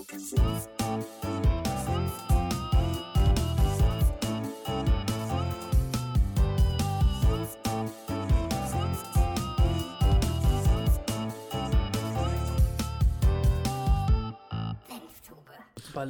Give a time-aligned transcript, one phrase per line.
[0.00, 0.06] Ja,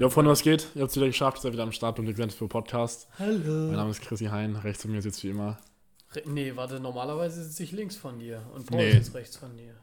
[0.09, 0.68] Freunde, was geht?
[0.77, 3.09] Ihr habt es wieder geschafft, ihr seid wieder am Start und ihr für Podcast.
[3.18, 3.66] Hallo.
[3.66, 5.59] Mein Name ist Chrissy Hein, rechts von mir sitzt wie immer.
[6.12, 8.93] Re nee, warte, normalerweise sitze ich links von dir und Paul Nee.
[8.93, 9.75] sitzt rechts von dir.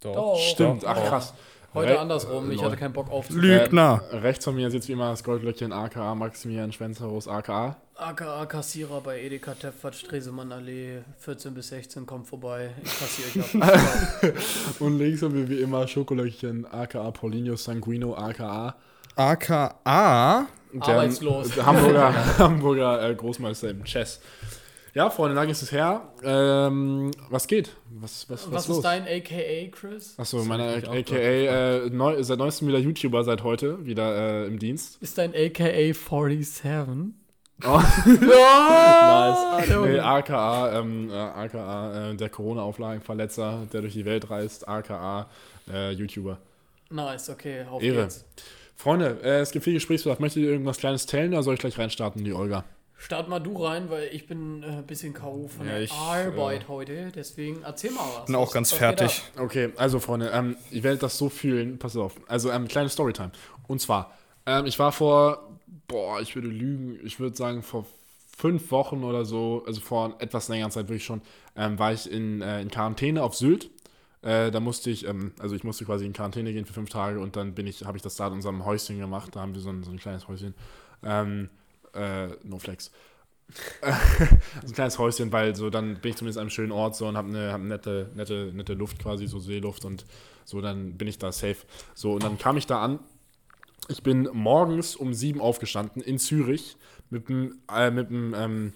[0.00, 0.14] Doch.
[0.14, 0.38] Doch.
[0.38, 1.34] Stimmt, ach krass.
[1.74, 4.02] Heute Re- andersrum, ich hatte keinen Bock auf Lügner.
[4.10, 7.76] Äh, rechts von mir sitzt wie immer das Goldlöckchen aka Maximilian Schwenzhaus aka.
[7.96, 12.70] AKA Kassierer bei Edeka Tepfert, Stresemann Allee, 14 bis 16, kommt vorbei.
[12.82, 14.80] Ich kassiere euch ab.
[14.80, 18.76] Und links von mir wie immer Schokolöckchen aka Paulinho Sanguino aka
[19.16, 20.46] AKA.
[20.78, 21.56] Arbeitslos.
[21.64, 24.20] Hamburger, Hamburger äh, Großmeister im Chess.
[24.96, 26.08] Ja, Freunde, lange ist es her.
[26.24, 27.76] Ähm, was geht?
[27.90, 28.76] Was, was, was, Was los?
[28.78, 30.18] ist dein AKA, Chris?
[30.18, 34.96] Achso, auch aka äh, neu, seit neuestem wieder YouTuber seit heute, wieder äh, im Dienst.
[35.02, 37.12] Ist dein AKA 47?
[37.62, 37.78] Oh.
[38.06, 39.68] nice.
[39.68, 45.28] Nee, aka, ähm, äh, aka äh, der Corona-Auflagenverletzer, der durch die Welt reist, aka
[45.70, 46.38] äh, YouTuber.
[46.88, 48.04] Nice, okay, auf Ehre.
[48.04, 48.24] geht's.
[48.74, 50.20] Freunde, äh, es gibt viel Gesprächsbedarf.
[50.20, 52.64] Möchtet ihr irgendwas Kleines teilen oder soll ich gleich reinstarten, die Olga?
[52.98, 55.48] Start mal du rein, weil ich bin äh, ein bisschen K.O.
[55.48, 57.12] von Ja, der ich, Arbeit äh, heute.
[57.14, 58.24] Deswegen erzähl mal was.
[58.26, 59.22] Bin auch Was- ganz was fertig.
[59.38, 61.78] Okay, also Freunde, ähm, ihr werdet das so fühlen.
[61.78, 62.14] Pass auf.
[62.26, 63.32] Also, ähm, kleine Storytime.
[63.66, 64.12] Und zwar,
[64.46, 65.58] ähm, ich war vor,
[65.88, 67.84] boah, ich würde lügen, ich würde sagen vor
[68.36, 71.20] fünf Wochen oder so, also vor etwas längerer Zeit wirklich schon,
[71.54, 73.70] ähm, war ich in, äh, in Quarantäne auf Sylt.
[74.22, 77.20] Äh, da musste ich, ähm, also ich musste quasi in Quarantäne gehen für fünf Tage
[77.20, 79.36] und dann bin ich, habe ich das da in unserem Häuschen gemacht.
[79.36, 80.54] Da haben wir so ein, so ein kleines Häuschen.
[81.04, 81.50] Ähm,
[81.96, 82.90] äh, no flex.
[83.80, 87.06] so ein kleines Häuschen, weil so dann bin ich zumindest an einem schönen Ort so
[87.06, 90.04] und habe eine hab nette, nette, nette Luft quasi, so Seeluft und
[90.44, 91.58] so, dann bin ich da safe.
[91.94, 92.98] So, und dann kam ich da an.
[93.88, 96.76] Ich bin morgens um sieben aufgestanden in Zürich
[97.10, 98.72] mit dem, äh, mit dem ähm,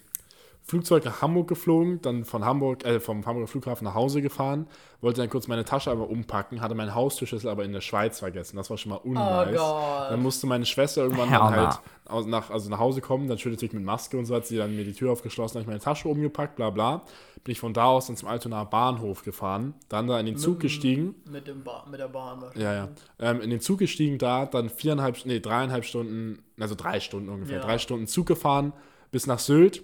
[0.70, 4.66] Flugzeug nach Hamburg geflogen, dann von Hamburg, äh, vom Hamburger Flughafen nach Hause gefahren,
[5.00, 8.56] wollte dann kurz meine Tasche aber umpacken, hatte meinen Haustürschlüssel aber in der Schweiz vergessen.
[8.56, 9.56] Das war schon mal unnice.
[9.56, 10.10] Gott.
[10.10, 11.78] dann musste meine Schwester irgendwann dann halt
[12.26, 14.74] nach, also nach Hause kommen, dann schön natürlich mit Maske und so hat sie dann
[14.74, 17.02] mir die Tür aufgeschlossen, habe ich meine Tasche umgepackt, bla bla.
[17.42, 20.60] Bin ich von da aus dann zum Altonaer Bahnhof gefahren, dann da in den Zug
[20.60, 21.14] gestiegen.
[21.30, 22.44] Mit, dem ba mit der Bahn.
[22.54, 22.88] Ja, ja.
[23.18, 27.58] Ähm, in den Zug gestiegen, da dann viereinhalb, nee, dreieinhalb Stunden, also drei Stunden ungefähr,
[27.58, 27.64] Ja.
[27.64, 28.72] drei Stunden Zug gefahren
[29.10, 29.82] bis nach Sylt.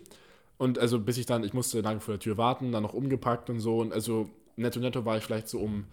[0.59, 3.51] Und also bis ich dann, ich musste lange vor der Tür warten, dann noch umgepackt
[3.51, 3.79] und so.
[3.79, 5.85] Und also netto netto war ich vielleicht so um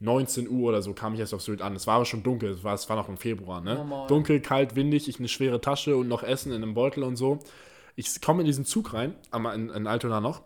[0.00, 1.76] 19 Uhr oder so, kam ich erst auf Sylt an.
[1.76, 3.76] Es war aber schon dunkel, es war, es war noch im Februar, ne?
[3.76, 4.06] Normal.
[4.08, 7.38] Dunkel, kalt, windig, ich eine schwere Tasche und noch Essen in einem Beutel und so.
[7.94, 9.14] Ich komme in diesen Zug rein,
[9.54, 10.42] in, in Altona noch.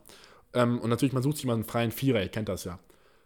[0.52, 2.78] Ähm, und natürlich, man sucht sich mal einen freien Vierer, ihr kennt das ja.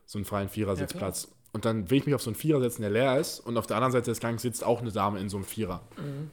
[0.07, 1.29] So einen freien Vierer-Sitzplatz.
[1.53, 3.41] und dann will ich mich auf so einen Vierer setzen, der leer ist.
[3.41, 5.83] Und auf der anderen Seite des Gangs sitzt auch eine Dame in so einem Vierer.
[5.97, 6.31] Und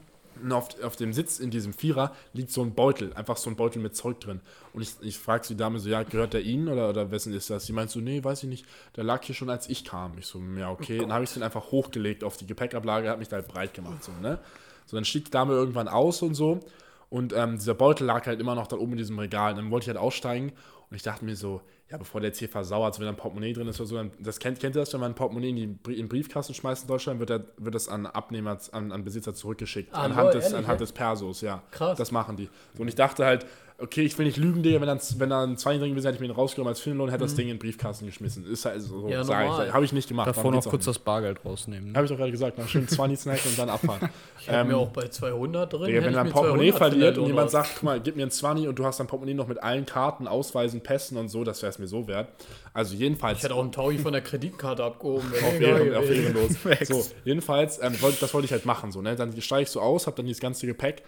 [0.52, 3.82] auf, auf dem Sitz in diesem Vierer liegt so ein Beutel, einfach so ein Beutel
[3.82, 4.42] mit Zeug drin.
[4.74, 7.50] Und ich, ich frage die Dame so, ja, gehört der Ihnen oder, oder wessen ist
[7.50, 7.66] das?
[7.66, 8.66] Sie meint so, nee, weiß ich nicht,
[8.96, 10.18] der lag hier schon, als ich kam.
[10.18, 11.00] Ich so, ja, okay.
[11.00, 14.04] dann habe ich den einfach hochgelegt auf die Gepäckablage, hat mich da halt breit gemacht,
[14.04, 14.40] so, ne?
[14.86, 16.62] So, dann stieg die Dame irgendwann aus und so.
[17.10, 19.52] Und ähm, dieser Beutel lag halt immer noch da oben in diesem Regal.
[19.52, 20.54] Und dann wollte ich halt aussteigen
[20.90, 23.18] und ich dachte mir so, ja, bevor der jetzt hier versauert, so wenn da ein
[23.18, 25.50] Portemonnaie drin ist oder so, dann, das kennt, kennt ihr das, wenn man ein Portemonnaie
[25.50, 28.92] in, die, in den Briefkasten schmeißt in Deutschland, wird, der, wird das an Abnehmer, an,
[28.92, 29.94] an Besitzer zurückgeschickt.
[29.94, 30.86] Ah, anhand, lol, des, ehrlich, anhand ja?
[30.86, 31.64] des Persos, ja.
[31.72, 31.98] Krass.
[31.98, 32.50] Das machen die.
[32.76, 33.46] So, und ich dachte halt,
[33.80, 36.22] okay, ich will nicht lügen, Digga, wenn dann, wenn dann zwei drin gewesen hätte ich
[36.22, 38.46] mir den rausgenommen als Filmlohn, hätte das Ding in den Briefkasten geschmissen.
[38.52, 39.10] Ist halt so, Mhm.
[39.10, 39.68] Ja, sag normal.
[39.68, 39.74] ich.
[39.74, 40.28] Habe ich nicht gemacht.
[40.28, 41.96] Davor noch kurz das Bargeld rausnehmen.
[41.96, 44.10] Habe ich doch gerade gesagt, nach schön 20 Snack und dann abfahren.
[44.40, 45.86] Ich hab mir auch bei 200 drin.
[45.88, 48.68] Digga, wenn mir Portemonnaie 200 verliert und jemand sagt, guck mal, gib mir ein 20
[48.68, 51.70] und du hast dein Portemonnaie noch mit allen Karten, Ausweisen, Pässen und so, das wäre
[51.72, 52.30] es mir so wert.
[52.74, 53.40] Also jedenfalls.
[53.40, 55.32] Ich hätte auch einen Taui von der Kreditkarte abgehoben.
[55.32, 56.52] wenn auf Ehren, auf ehrenlos.
[56.88, 58.92] so, jedenfalls, ähm, das wollte ich halt machen.
[58.92, 59.16] So, ne?
[59.16, 61.04] Dann steige ich so aus, habe dann dieses ganze Gepäck,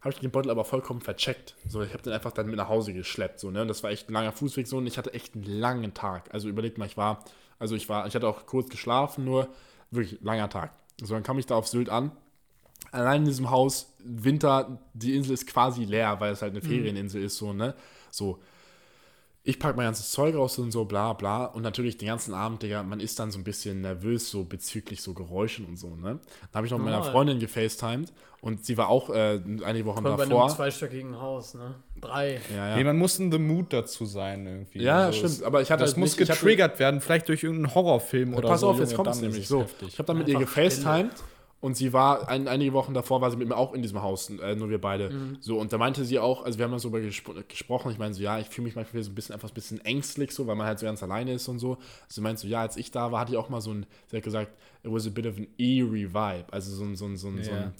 [0.00, 1.56] habe ich den Beutel aber vollkommen vercheckt.
[1.66, 3.40] So, ich habe den einfach dann mit nach Hause geschleppt.
[3.40, 3.62] So, ne?
[3.62, 6.32] Und das war echt ein langer Fußweg so und ich hatte echt einen langen Tag.
[6.32, 7.24] Also überlegt mal, ich war,
[7.58, 9.48] also ich war, ich hatte auch kurz geschlafen, nur
[9.90, 10.72] wirklich langer Tag.
[11.02, 12.12] So, dann kam ich da auf Sylt an.
[12.92, 17.22] Allein in diesem Haus, Winter, die Insel ist quasi leer, weil es halt eine Ferieninsel
[17.22, 17.74] ist, so, ne?
[18.10, 18.38] So,
[19.48, 21.46] ich packe mein ganzes Zeug raus und so, bla bla.
[21.46, 25.00] Und natürlich den ganzen Abend, Digga, man ist dann so ein bisschen nervös, so bezüglich
[25.00, 26.18] so Geräuschen und so, ne?
[26.52, 27.02] Da habe ich noch mit meiner.
[27.02, 28.12] Freundin gefacetimed
[28.42, 30.48] und sie war auch äh, einige Wochen Vor allem bei einem davor.
[30.50, 31.76] zweistöckigen Haus, ne?
[31.98, 32.40] Drei.
[32.54, 32.84] Ja, Nee, ja.
[32.84, 34.82] man muss in the mood dazu sein irgendwie.
[34.82, 37.28] Ja, Also stimmt, aber ich hatte das halt muss nicht- ich hatte- getriggert werden, vielleicht
[37.28, 38.68] durch irgendeinen Horrorfilm oder Pass so.
[38.68, 39.62] auf, jetzt kommt es nämlich so.
[39.62, 39.88] heftig.
[39.88, 41.12] Ich habe dann mit ihr Einfach gefacetimed
[41.60, 44.30] und sie war, ein, einige Wochen davor war sie mit mir auch in diesem Haus,
[44.30, 45.10] äh, nur wir beide.
[45.10, 45.38] Mhm.
[45.40, 48.14] So, und da meinte sie auch, also wir haben so darüber gespro gesprochen, ich meine
[48.14, 50.54] so, ja, ich fühle mich manchmal so ein bisschen, einfach ein bisschen ängstlich so, weil
[50.54, 51.78] man halt so ganz alleine ist und so.
[52.06, 54.16] Sie meinte so, ja, als ich da war, hatte ich auch mal so ein, sie
[54.16, 54.52] hat gesagt,
[54.84, 56.44] it was a bit of an eerie vibe.
[56.52, 57.56] Also so ein, so ein, so ein, so Ja.
[57.56, 57.72] ein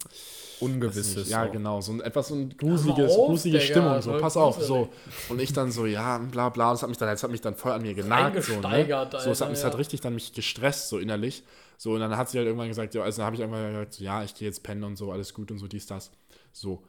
[0.61, 1.29] Ungewisses.
[1.29, 1.53] ja, auch.
[1.53, 4.89] genau, so ein, etwas so ein gruseliges, auf, gruselige Digga, Stimmung, so, pass auf, so.
[5.29, 7.55] Und ich dann so, ja, bla bla, das hat mich dann, das hat mich dann
[7.55, 9.09] voll an mir genagt, so, ne?
[9.23, 9.65] So, es hat mich ja.
[9.67, 11.45] halt richtig dann mich gestresst, so innerlich.
[11.79, 13.95] So, und dann hat sie halt irgendwann gesagt, ja, also dann habe ich irgendwann gesagt,
[13.95, 16.11] so, ja, ich gehe jetzt pennen und so, alles gut und so, dies, das.
[16.53, 16.83] So.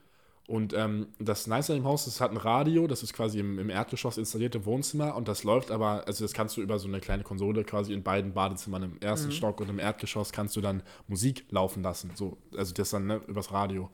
[0.48, 3.60] Und ähm, das Nice an dem Haus, das hat ein Radio, das ist quasi im,
[3.60, 6.88] im Erdgeschoss installiert im Wohnzimmer und das läuft aber, also das kannst du über so
[6.88, 9.34] eine kleine Konsole quasi in beiden Badezimmern im ersten Mhm.
[9.34, 12.12] Stock und im Erdgeschoss kannst du dann Musik laufen lassen.
[12.16, 13.92] So, also das dann ne, übers Radio.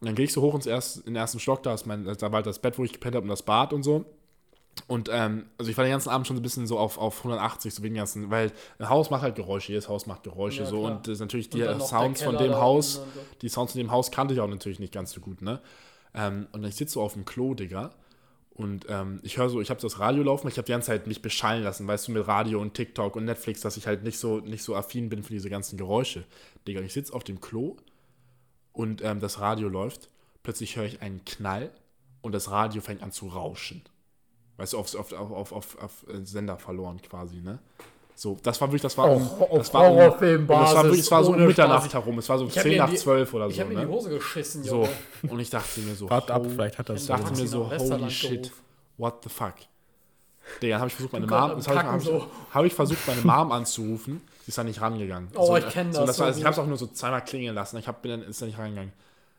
[0.00, 2.04] Und dann gehe ich so hoch ins erst, in den ersten Stock, da ist mein,
[2.04, 4.04] da war halt das Bett, wo ich gepennt habe und das Bad und so.
[4.86, 7.18] Und ähm, also ich war den ganzen Abend schon so ein bisschen so auf, auf
[7.18, 10.62] 180, so wegen den ganzen, weil ein Haus macht halt Geräusche, jedes Haus macht Geräusche
[10.62, 10.92] Ja, so klar.
[10.92, 13.06] und das ist natürlich die Sounds von dem Haus, so.
[13.42, 15.60] die Sounds von dem Haus kannte ich auch natürlich nicht ganz so gut, ne?
[16.14, 17.90] Ähm, und ich sitze so auf dem Klo, Digga.
[18.54, 21.06] Und ähm, ich höre so, ich habe das Radio laufen, ich habe die ganze Zeit
[21.06, 24.18] mich beschallen lassen, weißt du, mit Radio und TikTok und Netflix, dass ich halt nicht
[24.18, 26.24] so, nicht so affin bin für diese ganzen Geräusche.
[26.68, 27.76] Digga, ich sitze auf dem Klo
[28.72, 30.10] und ähm, das Radio läuft.
[30.42, 31.70] Plötzlich höre ich einen Knall
[32.20, 33.82] und das Radio fängt an zu rauschen.
[34.56, 37.58] Weißt du, auf, auf, auf, auf, auf, auf äh, Sender verloren quasi, ne?
[38.14, 41.10] So, das war wirklich, das war um, auf das war um, das war wirklich, es
[41.10, 41.94] war so um Mitternacht Spaß.
[41.94, 43.72] herum, es war so Ich hab 10 mir nach die- 12 oder Ich so, habe
[43.72, 43.90] in die ne?
[43.90, 44.76] Hose geschissen, So,
[45.22, 45.32] Junge.
[45.32, 47.12] und ich dachte mir so, Wart ab, oh, vielleicht hat das ich so.
[47.14, 48.52] dachte mir so, holy shit, gerufen.
[48.98, 49.54] what the fuck.
[50.60, 52.26] Digga, dann habe ich versucht, meine Mom, das habe ich, hab ich, so.
[52.52, 54.20] hab ich versucht, meine Mom anzurufen.
[54.42, 55.28] Sie ist da nicht rangegangen.
[55.36, 56.44] Oh, ich kenn so, das das so war, Ich gut.
[56.44, 57.78] habe es auch nur so zweimal klingeln lassen.
[57.78, 58.92] Ich hab, bin dann, ist da nicht rangegangen.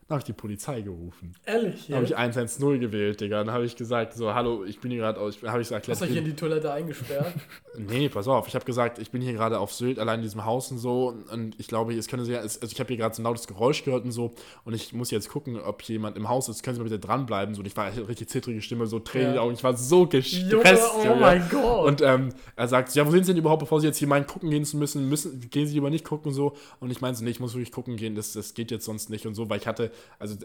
[0.07, 1.33] Dann habe ich die Polizei gerufen.
[1.45, 2.17] Ehrlich, Dann habe ich ja?
[2.17, 3.43] 110 gewählt, Digga.
[3.43, 5.95] Dann habe ich gesagt, so, hallo, ich bin hier gerade aus, habe ich erklärt.
[5.99, 7.33] Hast du dich in die Toilette eingesperrt?
[7.75, 8.47] Nee, pass auf.
[8.47, 11.15] Ich habe gesagt, ich bin hier gerade auf Sylt, allein in diesem Haus und so.
[11.31, 13.83] Und ich glaube, es könnte sehr, also ich habe hier gerade so ein lautes Geräusch
[13.83, 14.35] gehört und so.
[14.63, 16.61] Und ich muss jetzt gucken, ob jemand im Haus ist.
[16.61, 17.55] Können Sie mal bitte dranbleiben?
[17.55, 19.41] So, und ich war richtig zittrige Stimme, so Tränen in Ja.
[19.41, 19.55] Augen.
[19.55, 20.51] Ich war so gestresst.
[20.51, 21.21] Junge, oh Junge.
[21.21, 21.87] mein Gott.
[21.87, 24.27] Und ähm, er sagt, ja, wo sind Sie denn überhaupt, bevor Sie jetzt hier meinen
[24.27, 25.09] gucken gehen zu müssen?
[25.09, 26.53] müssen gehen Sie lieber nicht gucken und so.
[26.79, 28.13] Und ich meinte so, nee, ich muss wirklich gucken gehen.
[28.13, 30.35] Das, das geht jetzt sonst nicht und so, weil ich hatte, also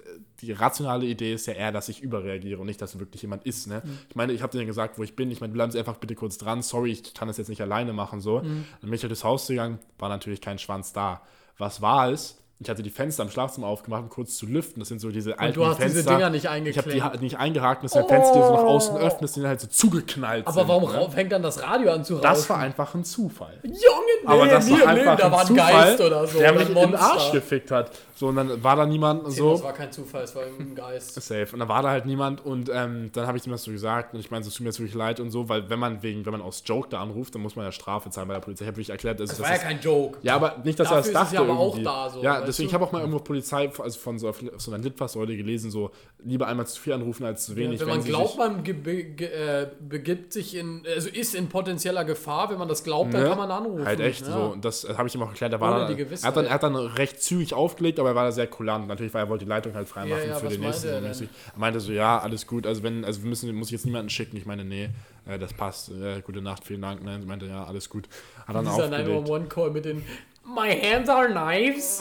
[0.40, 3.66] die rationale Idee ist ja eher, dass ich überreagiere und nicht, dass wirklich jemand ist.
[3.66, 3.82] Ne?
[3.84, 3.98] Mhm.
[4.08, 5.30] Ich meine, ich habe denen gesagt, wo ich bin.
[5.30, 6.62] Ich meine, bleiben Sie einfach bitte kurz dran.
[6.62, 8.20] Sorry, ich kann das jetzt nicht alleine machen.
[8.20, 8.40] So.
[8.40, 8.64] Mhm.
[8.80, 11.22] Dann bin ich halt durchs Haus gegangen, war natürlich kein Schwanz da.
[11.56, 12.38] Was war es?
[12.60, 14.80] Ich hatte die Fenster im Schlafzimmer aufgemacht, um kurz zu lüften.
[14.80, 16.16] Das sind so diese alten du hast diese Fenster.
[16.16, 16.66] Dinger nicht Ich habe die
[17.00, 17.02] eingeklemmt.
[17.04, 18.98] ha- nicht eingehakt, dass der Fenster, die so nach außen Oh.
[18.98, 20.44] öffnet, sind halt so zugeknallt.
[20.44, 21.08] Aber sind, warum ne?
[21.08, 22.24] fängt dann das Radio an zu rauschen?
[22.24, 23.60] Das war einfach ein Zufall.
[23.62, 26.26] Junge, nee, Aber das nee, war nee, einfach da ein war ein Zufall, Geist oder
[26.26, 26.38] so.
[26.40, 26.94] der oder mich in den.
[26.96, 27.92] Arsch gefickt hat.
[28.16, 29.52] So, und dann war da niemand und So.
[29.52, 31.14] Das war kein Zufall, es war ein Geist.
[31.22, 31.46] Safe.
[31.52, 34.14] Und dann war da halt niemand und ähm, dann habe ich ihm das so gesagt
[34.14, 36.26] und ich meine, es tut mir jetzt wirklich leid und so, weil wenn man wegen,
[36.26, 38.64] wenn man aus Joke da anruft, dann muss man ja Strafe zahlen bei der Polizei.
[38.64, 40.18] Ich habe wirklich erklärt, dass Das das war ja ist, kein Joke.
[40.22, 41.84] ja, aber nicht, dass er Dafür das ist es dachte ja aber auch irgendwie.
[41.84, 42.70] da so, ja, deswegen, du?
[42.70, 45.90] ich habe auch mal irgendwo Polizei, also von so, auf so einer Litfaßsäule gelesen, so
[46.24, 47.80] lieber einmal zu viel anrufen als zu wenig.
[47.80, 52.50] wenn man sie glaubt, man be äh, begibt sich in, also ist in potenzieller Gefahr,
[52.50, 53.28] wenn man das glaubt, dann Ne?
[53.28, 53.84] kann man anrufen.
[53.84, 54.32] Halt echt ja.
[54.32, 54.40] so.
[54.52, 55.52] Und das habe ich ihm auch erklärt.
[55.52, 58.10] Er, war Ohne da, die er, hat dann, er hat dann recht zügig aufgelegt, aber
[58.10, 58.88] er war da sehr kulant.
[58.88, 60.88] Natürlich, weil er wollte die Leitung halt frei Ja, ja, für den nächsten.
[60.88, 61.02] er.
[61.02, 61.14] Er
[61.56, 62.66] meinte so, ja, alles gut.
[62.66, 64.36] Also wenn, also wir müssen, muss ich jetzt niemanden schicken.
[64.36, 64.88] Ich meine, nee,
[65.26, 65.90] äh, das passt.
[66.24, 67.02] Gute Nacht, vielen Dank.
[67.04, 68.08] Nein, sie meinte, ja, alles gut.
[68.46, 69.28] Hat dann Dieser aufgelegt.
[69.28, 70.02] 911-Call mit den
[70.48, 72.00] My hands are knives.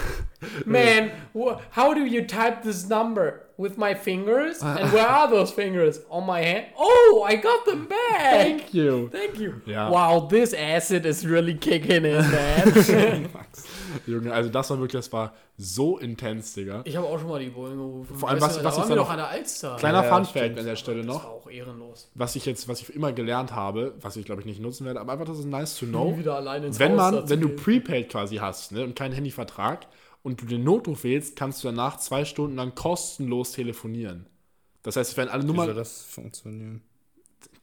[0.66, 3.47] Man, wh- how do you type this number?
[3.60, 4.62] With my fingers?
[4.62, 5.98] And where are those fingers?
[6.10, 6.66] On my hand?
[6.78, 8.20] Oh, I got them back!
[8.30, 9.08] Thank you.
[9.10, 9.54] Thank you.
[9.66, 9.90] Ja.
[9.90, 13.28] Wow, this acid is really kicking in, man.
[14.06, 16.82] Junge, also das war wirklich, das war so intens, Digga.
[16.84, 18.14] ich habe auch schon mal die Bullen gerufen.
[18.16, 19.76] Vor allem, was- was da ich waren wir da doch noch- an der Alster.
[19.76, 20.44] Kleiner Ja, Fun stimmt.
[20.44, 21.24] Fact an der Stelle das noch.
[21.24, 22.10] war auch ehrenlos.
[22.14, 25.00] Was ich jetzt, was ich immer gelernt habe, was ich glaube ich nicht nutzen werde,
[25.00, 26.12] aber einfach, das ist nice to know.
[26.12, 27.48] Nie wieder allein ins wenn Haus man, wenn du.
[27.48, 29.86] Prepaid quasi hast ne, und keinen Handyvertrag
[30.28, 34.26] und du den Notruf wählst, kannst du danach zwei Stunden lang kostenlos telefonieren.
[34.82, 35.74] Das heißt, wenn alle Wie soll Nummern.
[35.76, 36.82] das funktionieren?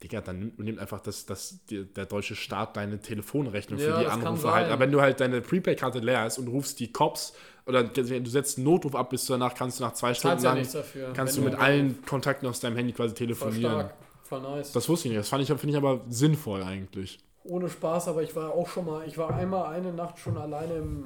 [0.01, 4.07] Digga, dann nimmt, einfach das, das, die, der deutsche Staat deine Telefonrechnung Ja, für die
[4.07, 4.69] Anrufe halt.
[4.71, 7.33] Aber wenn du halt deine Prepaid-Karte leer ist und rufst die Cops
[7.67, 10.49] oder du setzt einen Notruf ab, bis du danach kannst du nach zwei Stunden ja
[10.49, 11.13] lang nichts dafür.
[11.13, 13.71] kannst du mit allen Kontakten aus deinem Handy quasi Voll telefonieren.
[13.71, 13.93] stark.
[14.23, 14.71] Voll nice.
[14.71, 15.19] Das wusste ich nicht.
[15.19, 17.19] Das fand ich, finde ich aber sinnvoll eigentlich.
[17.43, 20.73] Ohne Spaß, aber ich war auch schon mal, ich war einmal eine Nacht schon alleine
[20.75, 21.05] im,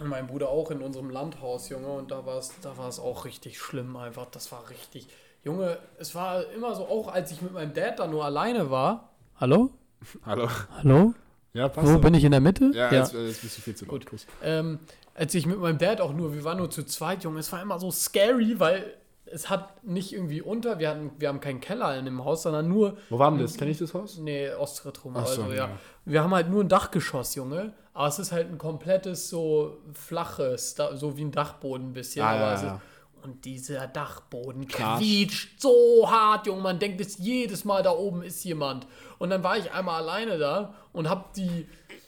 [0.00, 3.24] und mein Bruder auch in unserem Landhaus, Junge, und da war es da war's auch
[3.24, 4.26] richtig schlimm einfach.
[4.26, 5.08] Das war richtig.
[5.44, 9.10] Junge, es war immer so, auch als ich mit meinem Dad da nur alleine war.
[9.36, 9.70] Hallo?
[10.26, 10.48] Hallo.
[10.78, 11.14] Hallo?
[11.52, 11.92] Ja, passt.
[11.92, 12.72] Wo bin ich in der Mitte?
[12.74, 14.04] Ja, Jetzt, jetzt bist du viel zu laut.
[14.06, 14.26] Kuss.
[14.42, 14.80] Ähm,
[15.14, 17.62] als ich mit meinem Dad auch nur, wir waren nur zu zweit, Junge, es war
[17.62, 18.94] immer so scary, weil
[19.34, 22.68] es hat nicht irgendwie unter, wir, hatten, wir haben keinen Keller in dem Haus, sondern
[22.68, 23.56] nur Wo war denn das?
[23.56, 24.18] Kenn ich das Haus?
[24.18, 25.14] Nee, Ostretrum.
[25.14, 25.66] So, also ja.
[25.66, 25.70] ja.
[26.04, 27.72] Wir haben halt nur ein Dachgeschoss, Junge.
[27.92, 32.24] Aber es ist halt ein komplettes, so flaches, so wie ein Dachboden ein bisschen.
[32.24, 32.80] Ah, ja, ja.
[33.24, 35.00] Und dieser Dachboden Krass.
[35.00, 36.62] quietscht so hart, Junge.
[36.62, 38.86] Man denkt es jedes Mal, da oben ist jemand.
[39.18, 41.66] Und dann war ich einmal alleine da und hab die,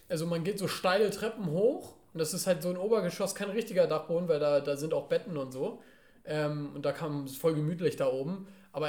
[0.09, 3.50] also man geht so steile Treppen hoch und das ist halt so ein Obergeschoss, kein
[3.50, 5.80] richtiger Dachboden, weil da, da sind auch Betten und so.
[6.28, 8.47] Ähm, und da kam es voll gemütlich da oben.
[8.73, 8.88] Aber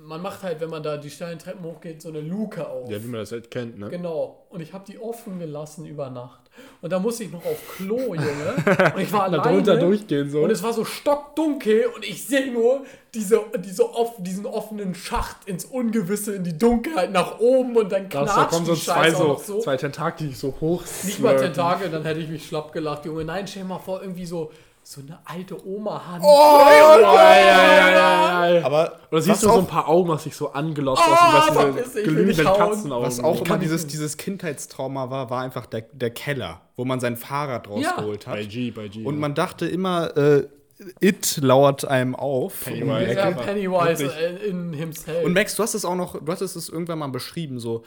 [0.00, 2.88] man macht halt, wenn man da die steilen Treppen hochgeht, so eine Luke auf.
[2.88, 3.88] Ja, wie man das halt kennt, ne?
[3.90, 4.46] Genau.
[4.48, 6.42] Und ich habe die offen gelassen über Nacht.
[6.82, 8.54] Und da musste ich noch auf Klo, Junge.
[8.94, 9.56] Und ich war Da alleine.
[9.56, 10.42] drunter durchgehen so.
[10.42, 15.48] Und es war so stockdunkel und ich sehe nur diese, diese off, diesen offenen Schacht
[15.48, 18.80] ins Ungewisse, in die Dunkelheit nach oben und dann Da, knatscht da kommen so die
[18.80, 19.60] zwei, so, so.
[19.60, 21.36] zwei Tentakel, die so hoch Nicht mal.
[21.36, 23.24] Tentakel, dann hätte ich mich schlapp gelacht, Junge.
[23.24, 24.50] Nein, stell dir mal vor, irgendwie so,
[24.90, 26.24] so eine alte Oma-Hand.
[26.24, 28.64] Oh, ja, ja, ja, ja, ja.
[28.64, 31.56] Aber Oder siehst du so ein paar Augen, was sich so angelotzt Oh, aus verpiss
[31.58, 32.44] und dich, was will glühenden.
[32.46, 33.06] Katzenaugen.
[33.06, 37.18] Was auch immer dieses, dieses Kindheitstrauma war, war einfach der, der Keller, wo man sein
[37.18, 38.48] Fahrrad rausgeholt bei hat.
[38.48, 39.04] G, bei G.
[39.04, 39.20] Und ja.
[39.20, 40.48] man dachte immer, äh,
[41.00, 42.64] It lauert einem auf.
[42.64, 43.10] Pennywise.
[43.10, 43.36] Ecke.
[43.42, 45.22] Pennywise äh, in himself.
[45.22, 47.84] Und Max, du hast es auch noch, du hattest es irgendwann mal beschrieben, so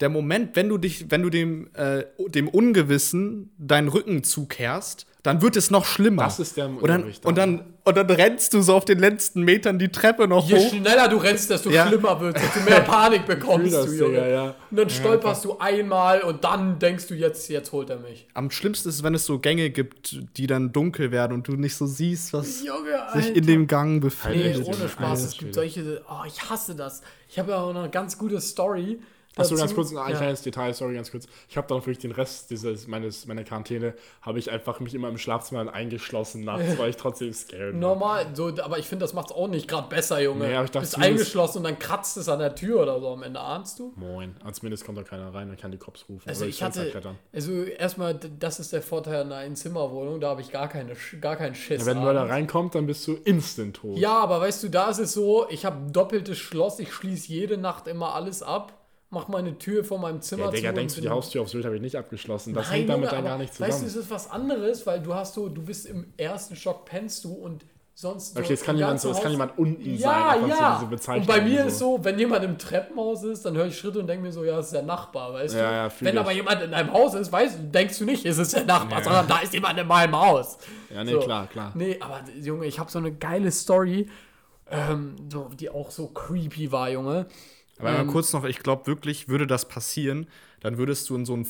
[0.00, 5.42] der Moment, wenn du dich, wenn du dem, äh, dem Ungewissen deinen Rücken zukehrst, dann
[5.42, 6.22] wird es noch schlimmer.
[6.24, 9.42] Das ist der und dann, und dann und dann rennst du so auf den letzten
[9.42, 10.70] Metern die Treppe noch Je hoch.
[10.70, 11.86] schneller du rennst, desto Ja.
[11.86, 14.14] schlimmer wird es, desto mehr Panik bekommst das, du, Junge.
[14.14, 14.54] Digga, ja.
[14.70, 18.26] Und dann stolperst du einmal und dann denkst du, jetzt, jetzt holt er mich.
[18.34, 21.74] Am schlimmsten ist, wenn es so Gänge gibt, die dann dunkel werden und du nicht
[21.74, 22.78] so siehst, was Junge,
[23.14, 24.56] sich in dem Gang Nee, befindet.
[24.58, 25.22] Alter, ohne Spaß.
[25.24, 26.02] Es gibt solche.
[26.08, 27.02] Oh, ich hasse das.
[27.28, 28.98] Ich habe ja auch noch eine ganz gute Story.
[29.36, 30.16] Achso, ganz kurz, ein Ja.
[30.16, 31.26] kleines Detail, sorry, ganz kurz.
[31.48, 35.08] Ich habe dann wirklich den Rest dieses, meines, meiner Quarantäne, habe ich einfach mich immer
[35.08, 37.74] im Schlafzimmer eingeschlossen nachts, weil ich trotzdem scared.
[37.74, 40.46] Normal, so, aber ich finde, das macht es auch nicht gerade besser, Junge.
[40.46, 43.08] Nee, aber ich dachte Bist eingeschlossen und dann kratzt es an der Tür oder so
[43.08, 43.92] am Ende, ahnst du?
[43.96, 44.36] Moin.
[44.44, 46.28] Also zumindest kommt da keiner rein und kann die Cops rufen.
[46.28, 46.92] Also ich hatte,
[47.32, 51.54] also erstmal, das ist der Vorteil einer Einzimmerwohnung, da habe ich gar, keine, gar keinen
[51.54, 51.80] Schiss.
[51.80, 52.32] Ja, wenn man da abends.
[52.34, 53.98] reinkommt, dann bist du instant tot.
[53.98, 57.58] Ja, aber weißt du, da ist es so, ich habe doppeltes Schloss, ich schließe jede
[57.58, 58.72] Nacht immer alles ab,
[59.14, 60.74] mach meine Tür vor meinem Zimmer Ja, Digga, zu.
[60.74, 62.52] denkst du, die Haustür aufs Bild habe ich nicht abgeschlossen.
[62.52, 63.86] Das Nein, hängt damit Junge, dann gar nicht Weißt du, zusammen.
[63.86, 67.32] es ist was anderes, weil du hast so, du bist im ersten Stock, pennst du
[67.32, 67.64] und
[67.96, 68.36] sonst.
[68.36, 69.98] Okay, so es kann jemand so, es kann jemand unten sein.
[69.98, 70.84] Ja, so ja.
[70.90, 73.78] Bezeichnung und bei mir und ist so, wenn jemand im Treppenhaus ist, dann höre ich
[73.78, 75.74] Schritte und denke mir so, ja, das ist der Nachbar, weißt Ja, du?
[75.76, 76.20] ja, wenn ich.
[76.20, 79.02] aber jemand in einem Haus ist, weißt, du, denkst du nicht, es ist der Nachbar,
[79.02, 80.58] sondern da ist jemand in meinem Haus.
[80.92, 81.20] Ja, nee, So.
[81.20, 81.70] klar, klar.
[81.74, 84.08] Nee, aber Junge, ich habe so eine geile Story,
[84.70, 87.26] ähm, so, die auch so creepy war, Junge.
[87.78, 88.06] Aber Ähm.
[88.06, 90.26] mal kurz noch, ich glaube wirklich, würde das passieren,
[90.60, 91.46] dann würdest du in so einen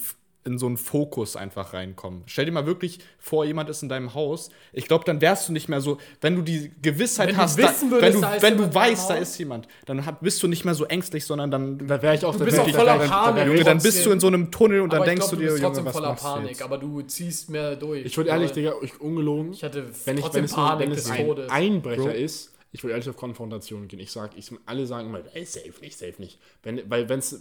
[0.46, 2.22] in so einen Fokus einfach reinkommen.
[2.26, 4.50] Stell dir mal wirklich vor, jemand ist in deinem Haus.
[4.74, 7.56] Ich glaube, dann wärst du nicht mehr so, wenn du die Gewissheit Wenn du hast,
[7.56, 9.68] wissen da, würdest, wenn du, da ist wenn du in deinem weißt, da ist jemand,
[9.86, 12.44] dann hab, bist du nicht mehr so ängstlich, sondern dann, Da wäre ich auch Du
[12.44, 13.36] bist auch voller Panik.
[13.36, 15.40] wär- Junge, dann bist du in so einem Tunnel und dann aber denkst ich glaub,
[15.40, 16.62] du dir, bist Junge, trotzdem was voller machst du Panik, jetzt?
[16.62, 18.04] aber du ziehst mehr durch.
[18.04, 19.52] Ich würde ehrlich, Digga, ich ungelogen.
[19.54, 21.50] Ich hatte wenn ich, trotzdem wenn es, Panik wenn es ein Todes.
[21.50, 22.08] Einbrecher Bro.
[22.10, 24.00] ist, ich würde ehrlich auf Konfrontation gehen.
[24.00, 26.40] Ich sag, ich, alle sagen immer, ey, safe nicht, safe nicht.
[26.64, 27.40] Wenn, weil wenn's,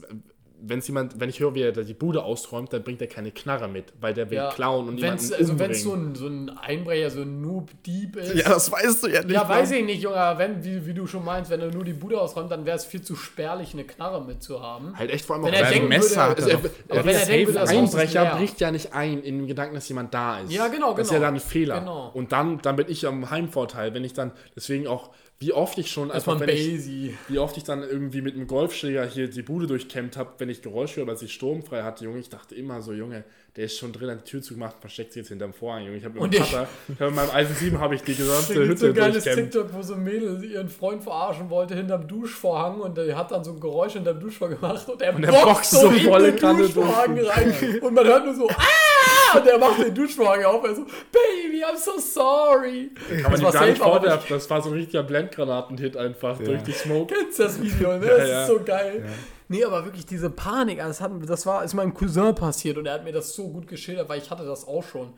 [0.61, 3.31] wenn's jemand, wenn ich höre, wie er da die Bude ausräumt, dann bringt er keine
[3.31, 6.15] Knarre mit, weil der will ja, klauen und wenn's, jemanden also wenn es so ein,
[6.15, 8.35] so ein Einbrecher, so ein Noob-Dieb ist.
[8.35, 9.31] Ja, das weißt du ja nicht.
[9.33, 9.79] Ja, weiß Mann.
[9.79, 12.51] ich nicht, Junge, wenn, wie, wie du schon meinst, wenn er nur die Bude ausräumt,
[12.51, 14.97] dann wäre es viel zu spärlich, eine Knarre mitzuhaben.
[14.97, 16.95] halt echt vor allem Wenn auch er denken Messer würde, hat Also er er, er,
[16.95, 20.13] Aber wenn er denkt, ein Einbrecher bricht ja nicht ein in dem Gedanken, dass jemand
[20.13, 20.51] da ist.
[20.51, 21.21] Ja, genau, Das ist genau.
[21.21, 21.79] ja dann ein Fehler.
[21.79, 22.11] Genau.
[22.13, 25.09] Und dann, dann bin ich am Heimvorteil, wenn ich dann, deswegen auch,
[25.43, 28.47] wie oft ich schon, einfach, ein wenn ich, wie oft ich dann irgendwie mit einem
[28.47, 32.19] Golfschläger hier die Bude durchkämmt habe, wenn ich Geräusche höre, als ich sturmfrei hatte, Junge,
[32.19, 35.21] ich dachte immer so, Junge, der ist schon drin, hat die Tür zugemacht, versteckt sich
[35.21, 35.97] jetzt hinterm Vorhang, Junge.
[35.97, 38.01] Ich habe mit Und meinem ich- Vater, ich hab mit meinem Eisen 7 habe ich
[38.01, 39.23] die gesamte gibt so Hütte ein geiles.
[39.23, 43.43] TikTok, wo so ein Mädel ihren Freund verarschen wollte hinterm Duschvorhang und der hat dann
[43.43, 46.31] so ein Geräusch hinterm Duschvorhang gemacht und er der boxt boxt so so in volle
[46.31, 50.43] den Kanne Duschvorhang rein und man hört nur so ah und der macht den Duschvorhang
[50.45, 52.89] auf er so Baby I'm so sorry
[53.21, 56.39] Kann man war gar nicht safe, aber vorwerfen, das war so ein richtiger Blendgranaten-Hit einfach
[56.39, 57.13] durch die Smoke.
[57.13, 58.05] Kennst du das Video, ne?
[58.05, 58.41] Das ja.
[58.41, 59.05] ist so geil.
[59.47, 62.93] Nee, aber wirklich diese Panik, das, hat, das war, ist meinem Cousin passiert und er
[62.95, 65.13] hat mir das so gut geschildert, weil ich hatte das auch schon.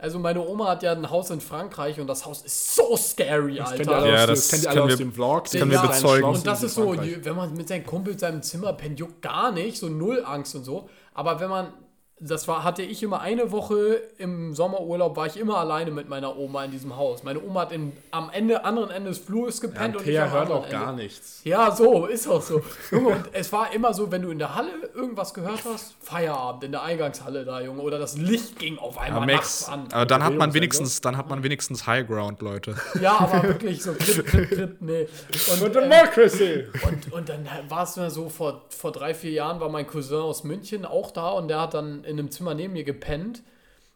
[0.00, 3.56] Also meine Oma hat ja ein Haus in Frankreich und das Haus ist so scary,
[3.56, 3.96] Das kennt Alter.
[4.02, 5.44] alle, Ja, aus, das das kennt ihr alle aus wir- dem Vlog.
[5.44, 6.24] das können wir bezeugen.
[6.28, 9.50] Und das ist so, wenn man mit seinem Kumpel in seinem Zimmer pennt, juckt gar
[9.50, 10.88] nicht, so null Angst und so.
[11.14, 11.72] Aber wenn man,
[12.20, 16.36] das war, hatte ich immer eine Woche im Sommerurlaub, war ich immer alleine mit meiner
[16.36, 17.22] Oma in diesem Haus.
[17.22, 20.24] Meine Oma hat in, am Ende, anderen Ende des Flurs Ja, gepennt und ich Peer
[20.24, 21.04] am hört auch gar Ende.
[21.04, 21.40] nichts.
[21.44, 22.60] Ja, so, ist auch so.
[22.90, 26.64] Junge, und es war immer so, wenn du in der Halle irgendwas gehört hast, Feierabend
[26.64, 29.86] in der Eingangshalle da, Junge, oder das Licht ging auf einmal nachts Max, an.
[29.92, 32.74] aber dann hat man wenigstens, dann hat man wenigstens High Ground, Leute.
[33.00, 35.06] Ja, aber wirklich so klipp, klipp, klipp, nee.
[35.52, 36.64] Und, ähm, Democracy!
[36.86, 40.18] und, und dann war es mir so, vor, vor drei, vier Jahren war mein Cousin
[40.20, 43.42] aus München auch da und der hat dann in einem Zimmer neben mir gepennt.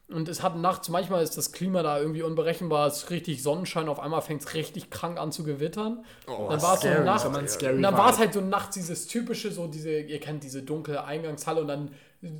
[0.09, 3.87] Und es hat nachts, manchmal ist das Klima da irgendwie unberechenbar, es ist richtig Sonnenschein,
[3.87, 6.03] auf einmal fängt es richtig krank an zu gewittern.
[6.27, 9.91] dann war es so nachts, dann war es halt so nachts dieses typische, so diese,
[9.99, 11.91] ihr kennt diese dunkle Eingangshalle und dann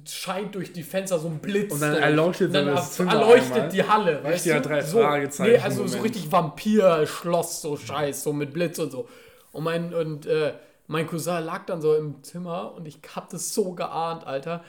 [0.06, 1.74] scheint durch die Fenster so ein Blitz.
[1.74, 3.70] Und dann erleuchtet Und dann so das er- Zimmer erleuchtet einmal.
[3.70, 4.24] die Halle.
[4.24, 4.62] Weißt du?
[4.62, 6.04] drei so, Fragezeichen Nee, also so Moment.
[6.04, 9.08] richtig Vampir-Schloss, so Scheiß, so mit Blitz und so.
[9.52, 10.54] Und mein, und, äh,
[10.88, 14.64] mein Cousin lag dann so im Zimmer und ich hab das so geahnt, Alter.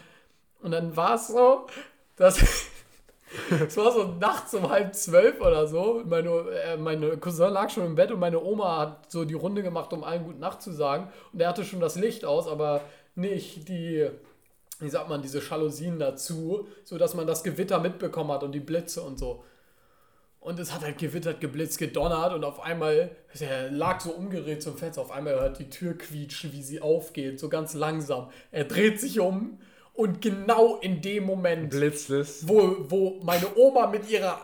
[0.64, 1.66] Und dann war es so,
[2.16, 2.40] dass.
[3.66, 6.02] Es war so nachts um halb zwölf oder so.
[6.06, 9.64] Meine, äh, meine Cousin lag schon im Bett und meine Oma hat so die Runde
[9.64, 11.10] gemacht, um allen Gute Nacht zu sagen.
[11.32, 12.82] Und er hatte schon das Licht aus, aber
[13.16, 14.08] nicht die,
[14.78, 19.02] wie sagt man, diese Jalousien dazu, sodass man das Gewitter mitbekommen hat und die Blitze
[19.02, 19.42] und so.
[20.38, 24.76] Und es hat halt gewittert, geblitzt, gedonnert und auf einmal, er lag so umgedreht zum
[24.76, 28.30] Fenster, auf einmal hört die Tür quietschen, wie sie aufgeht, so ganz langsam.
[28.52, 29.58] Er dreht sich um
[29.94, 32.46] und genau in dem Moment Blitzt es.
[32.46, 34.40] wo, wo meine Oma mit ihrer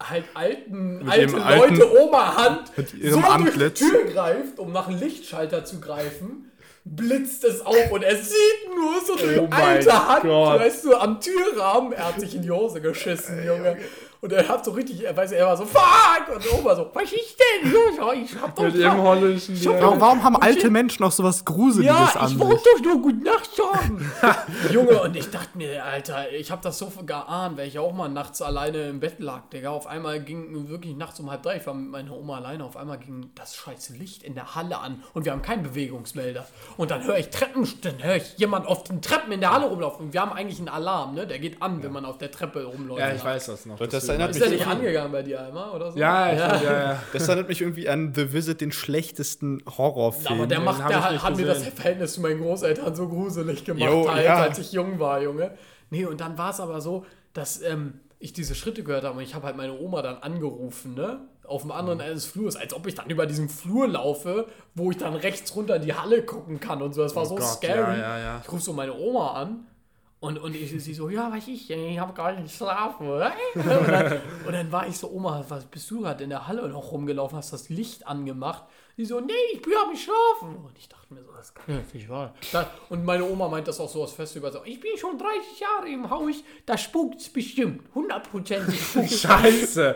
[0.00, 4.72] halt alten, Mit alte alten- Leute Oma-Hand mit so ihrem durch die Tür greift, um
[4.72, 6.52] nach einem Lichtschalter zu greifen,
[6.84, 10.60] blitzt es auf und er sieht nur so die Oh alte Hand, Gott.
[10.60, 11.92] weißt du, am Türrahmen.
[11.92, 13.76] Er hat sich in die Hose geschissen, Junge.
[14.20, 16.34] Und er hat so richtig, er weiß, er war so, fuck!
[16.34, 17.72] Und Oma so, was ist denn?
[17.72, 21.44] Ja, Ich hab doch Mit ihrem holländischen hab- Warum, warum haben alte Menschen noch sowas
[21.44, 24.10] Gruseliges ja, an ich wollte doch nur gut Nacht sagen.
[24.72, 28.08] Junge, und ich dachte mir, Alter, ich habe das so geahnt, weil ich auch mal
[28.08, 29.70] nachts alleine im Bett lag, Digga.
[29.70, 32.76] Auf einmal ging wirklich nachts um halb drei, ich war mit meiner Oma alleine, auf
[32.76, 36.44] einmal ging das scheiß Licht in der Halle an und wir haben keinen Bewegungsmelder.
[36.76, 39.66] Und dann höre ich Treppen, dann höre ich jemand auf den Treppen in der Halle
[39.66, 40.06] rumlaufen.
[40.06, 41.24] Und wir haben eigentlich einen Alarm, ne?
[41.26, 43.00] Der geht an, wenn man auf der Treppe rumläuft.
[43.00, 43.78] Ja, ich weiß das noch.
[43.78, 45.98] Das deswegen- erinnert Ist mich der nicht angegangen bei dir einmal oder so?
[45.98, 46.62] Ja, ich, ja.
[46.62, 50.38] ja, Das erinnert mich irgendwie an The Visit, den schlechtesten Horrorfilm.
[50.38, 51.62] Aber der macht, der hat, hat mir das.
[51.66, 54.36] Verhältnis zu meinen Großeltern so gruselig gemacht, Jo, halt, ja.
[54.36, 55.52] als ich jung war, Junge.
[55.90, 59.22] Nee, und dann war es aber so, dass ähm, ich diese Schritte gehört habe und
[59.22, 61.20] ich habe halt meine Oma dann angerufen, ne?
[61.46, 61.76] Auf dem Mhm.
[61.76, 65.14] anderen Ende des Flurs, als ob ich dann über diesen Flur laufe, wo ich dann
[65.14, 67.02] rechts runter in die Halle gucken kann und so.
[67.02, 67.96] Das war so Oh Gott, scary.
[67.98, 68.40] ja, ja, ja.
[68.44, 69.66] Ich rufe so meine Oma an
[70.20, 73.08] und, und ich, sie so, ja, weiß ich, ich habe gar nicht geschlafen.
[73.08, 73.32] oder?
[73.54, 76.68] Und dann, und dann war ich so, Oma, was bist du gerade in der Halle
[76.68, 78.64] noch rumgelaufen, hast das Licht angemacht?
[78.96, 80.56] Sie so, nee, ich bin am Schlafen.
[80.64, 82.34] Und ich dachte mir so, das kann ja nicht wahr.
[82.52, 85.60] Da, und meine Oma meint das auch so aus Festival, so, ich bin schon 30
[85.60, 88.80] Jahre im Haus, da spukt bestimmt, hundertprozentig
[89.20, 89.94] Scheiße.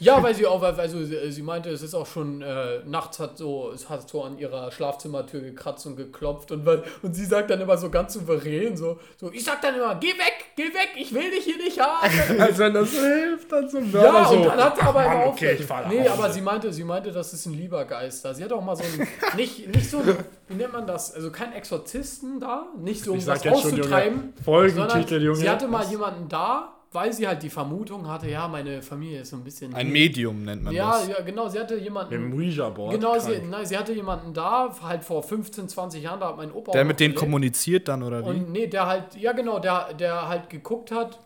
[0.00, 3.38] ja, weil sie auch, also sie, sie meinte, es ist auch schon äh, nachts hat
[3.38, 7.50] so, es hat so an ihrer Schlafzimmertür gekratzt und geklopft und weil, und sie sagt
[7.50, 10.90] dann immer so ganz souverän so, so ich sag dann immer, geh weg, geh weg,
[10.96, 12.10] ich will dich hier nicht haben.
[12.40, 14.34] Als wenn das hilft, dann zum ja, Mörder so.
[14.36, 17.32] und dann hat sie aber Mann, okay, ich Nee, aber sie meinte, sie meinte, das
[17.32, 18.34] ist ein lieber Geist da.
[18.34, 20.16] Sie hat auch mal so ein, nicht, nicht so, ein,
[20.50, 24.18] wie nennt man das, also kein Exorzisten da, nicht so um Ich was schon, auszutreiben,
[24.20, 24.32] Junge.
[24.44, 25.36] Folgentitel, sondern Junge.
[25.36, 29.20] sie hatte mal Das- jemanden da, weil sie halt die Vermutung hatte, ja, meine Familie
[29.20, 29.72] ist so ein bisschen...
[29.74, 31.06] Ein Medium nennt man ja, das.
[31.06, 32.12] ja, genau, sie hatte jemanden...
[32.12, 32.92] Im Ouija-Board.
[32.94, 33.48] Genau, sie, krank.
[33.48, 36.82] nein, sie hatte jemanden da, halt vor 15, 20 Jahren, da hat mein Opa Der
[36.82, 37.20] auch mit denen gelebt.
[37.20, 38.30] kommuniziert dann, oder wie?
[38.30, 41.20] Und nee, der halt, ja genau, der, der halt geguckt hat,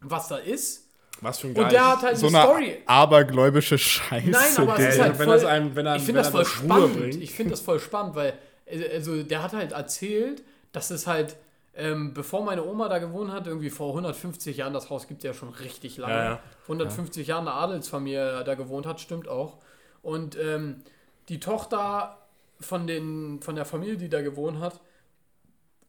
[0.00, 0.88] was da ist.
[1.22, 1.72] Was für ein Und Geist.
[1.74, 2.78] der hat halt so eine Story.
[2.86, 4.30] abergläubische Scheiße.
[4.30, 6.30] Nein, aber es ist halt wenn voll, das einem- wenn er- ich wenn finde das
[6.30, 6.96] voll das spannend.
[6.98, 7.14] bringt.
[7.22, 8.34] Ich finde das voll spannend, weil
[8.66, 11.36] äh, also der hat halt erzählt, dass es halt
[11.76, 15.24] ähm, bevor meine Oma da gewohnt hat, irgendwie vor 150 Jahren, das Haus gibt es
[15.24, 16.40] ja schon richtig lange, Ja, ja.
[16.62, 19.58] vor 150 Jahren eine Adelsfamilie da gewohnt hat, stimmt auch.
[20.02, 20.82] Und ähm,
[21.28, 22.18] die Tochter
[22.60, 24.80] von, den, von der Familie, die da gewohnt hat,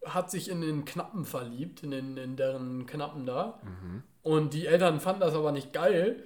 [0.06, 3.60] hat sich in den Knappen verliebt, in, den, in deren Knappen da.
[4.24, 6.24] Und die Eltern fanden das aber nicht geil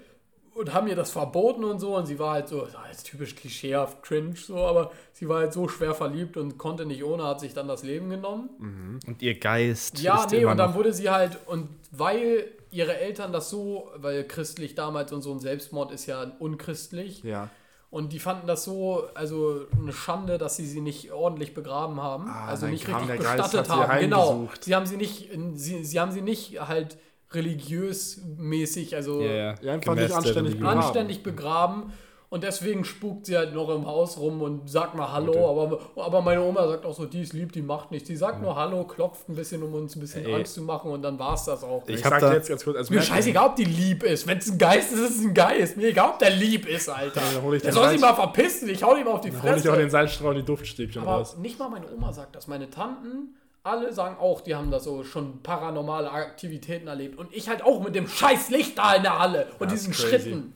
[0.55, 1.95] und haben ihr das verboten und so.
[1.95, 5.39] Und sie war halt so, das war jetzt typisch klischeehaft cringe so, aber sie war
[5.39, 8.99] halt so schwer verliebt und konnte nicht ohne, hat sich dann das Leben genommen.
[9.05, 13.31] Und ihr Geist Ja, ist nee, und dann wurde sie halt, und weil ihre Eltern
[13.33, 17.49] das so, weil christlich damals und so ein Selbstmord ist ja unchristlich, Ja.
[17.95, 22.25] Und die fanden das so, also eine Schande, dass sie sie nicht ordentlich begraben haben,
[22.27, 23.99] Ah, also nicht richtig der Geist, bestattet hat sie haben.
[24.01, 24.49] Genau.
[24.59, 26.97] Sie haben sie nicht, sie, sie haben sie nicht halt
[27.31, 29.55] religiös mäßig, also Ja, ja.
[29.61, 30.79] Ja, einfach nicht anständig begraben.
[30.81, 31.93] anständig begraben.
[32.35, 35.49] Und deswegen spukt sie halt noch im Haus rum und sagt mal Hallo.
[35.49, 38.09] Aber, aber meine Oma sagt auch so, die ist lieb, die macht nichts.
[38.09, 40.35] Die sagt nur Hallo, klopft ein bisschen, um uns ein bisschen Ey.
[40.35, 41.83] Angst zu machen und dann war es das auch.
[41.87, 44.27] Ich Ich sag jetzt ganz kurz, also Mir scheißegal, ob die lieb ist.
[44.27, 45.77] Wenn es ein Geist ist, ist es ein Geist.
[45.77, 47.21] Mir egal, ob der lieb ist, Alter.
[47.21, 48.67] dann hol ich der soll sich mal verpissen.
[48.67, 49.77] Ich hau ihm auf die Hol ich auch Fresse.
[49.77, 51.37] den Salzstrauch und die Duftstäbchen Aber raus.
[51.37, 52.47] nicht mal meine Oma sagt das.
[52.47, 57.17] Meine Tanten, alle sagen auch, die haben da so schon paranormale Aktivitäten erlebt.
[57.17, 59.93] Und ich halt auch mit dem scheiß Licht da in der Halle und Das diesen.
[59.93, 60.53] Schritten.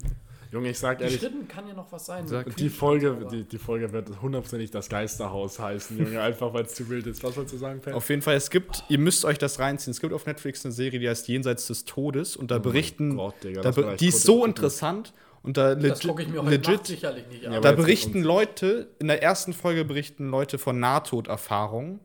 [0.52, 2.26] Junge, ich sag Die ehrlich, Schritten kann ja noch was sein.
[2.58, 6.90] Die Folge, die, die Folge wird hundertprozentig das Geisterhaus heißen, Junge, einfach weil es zu
[6.90, 7.24] wild ist.
[7.24, 7.94] Was wolltest du sagen, Pat?
[7.94, 9.92] Auf jeden Fall, es gibt, ihr müsst euch das reinziehen.
[9.92, 13.36] Es gibt auf Netflix eine Serie, die heißt Jenseits des Todes und da berichten, Gott,
[13.44, 16.58] Digga, da be die ist so interessant und da Das legit, gucke ich mir heute
[16.58, 17.54] Nacht legit sicherlich nicht an.
[17.54, 22.00] Ja, da berichten Leute, in der ersten Folge berichten Leute von Nahtoderfahrungen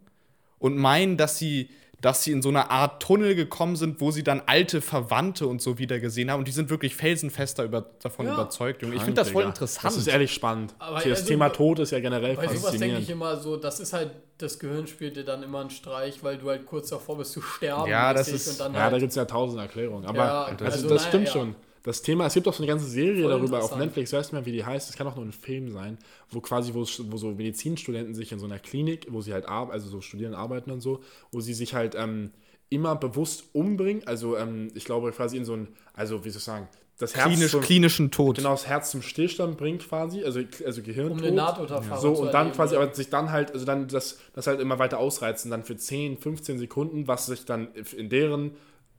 [0.59, 4.23] und meinen, dass sie dass sie in so eine Art Tunnel gekommen sind, wo sie
[4.23, 6.41] dann alte Verwandte und so wieder gesehen haben.
[6.41, 8.35] Und die sind wirklich felsenfester über, davon Ja.
[8.35, 8.83] überzeugt.
[8.83, 8.95] Junge.
[8.95, 9.49] Ich Krank, finde das voll Digga.
[9.51, 9.85] interessant.
[9.85, 10.75] Das ist ehrlich spannend.
[10.79, 13.03] Aber das also, Thema Tod ist ja generell Bei sowas denke faszinierend.
[13.05, 16.37] ich immer so, das ist halt, das Gehirn spielt dir dann immer einen Streich, weil
[16.39, 17.89] du halt kurz davor bist zu sterben.
[17.91, 20.05] Ja, das ist- und dann Ja, da halt, gibt es ja tausend Erklärungen.
[20.07, 21.33] Aber Ja, also, also das naja, stimmt ja.
[21.33, 21.55] schon.
[21.85, 23.77] Das Thema, es gibt auch so eine ganze Serie Voll darüber auf.
[23.77, 25.99] Netflix, ich weiß nicht mehr, wie die heißt, es kann auch nur ein Film sein,
[26.31, 29.73] wo quasi, wo, wo so Medizinstudenten sich in so einer Klinik, wo sie halt arbeiten,
[29.73, 32.31] also so studieren, arbeiten und so, wo sie sich halt ähm,
[32.71, 36.45] immer bewusst umbringen, also ähm, ich glaube quasi in so ein, also wie soll ich
[36.45, 38.37] sagen, das Herz Klinisch, zum, klinischen Tod.
[38.37, 42.29] genau das Herz zum Stillstand bringt quasi, also, also Gehirn um eine Nahtoderfahrung so, und
[42.29, 45.51] dann erleben, quasi, aber sich dann halt, also dann das, das halt immer weiter ausreizen,
[45.51, 48.53] dann für 10, 15 Sekunden, was sich dann in deren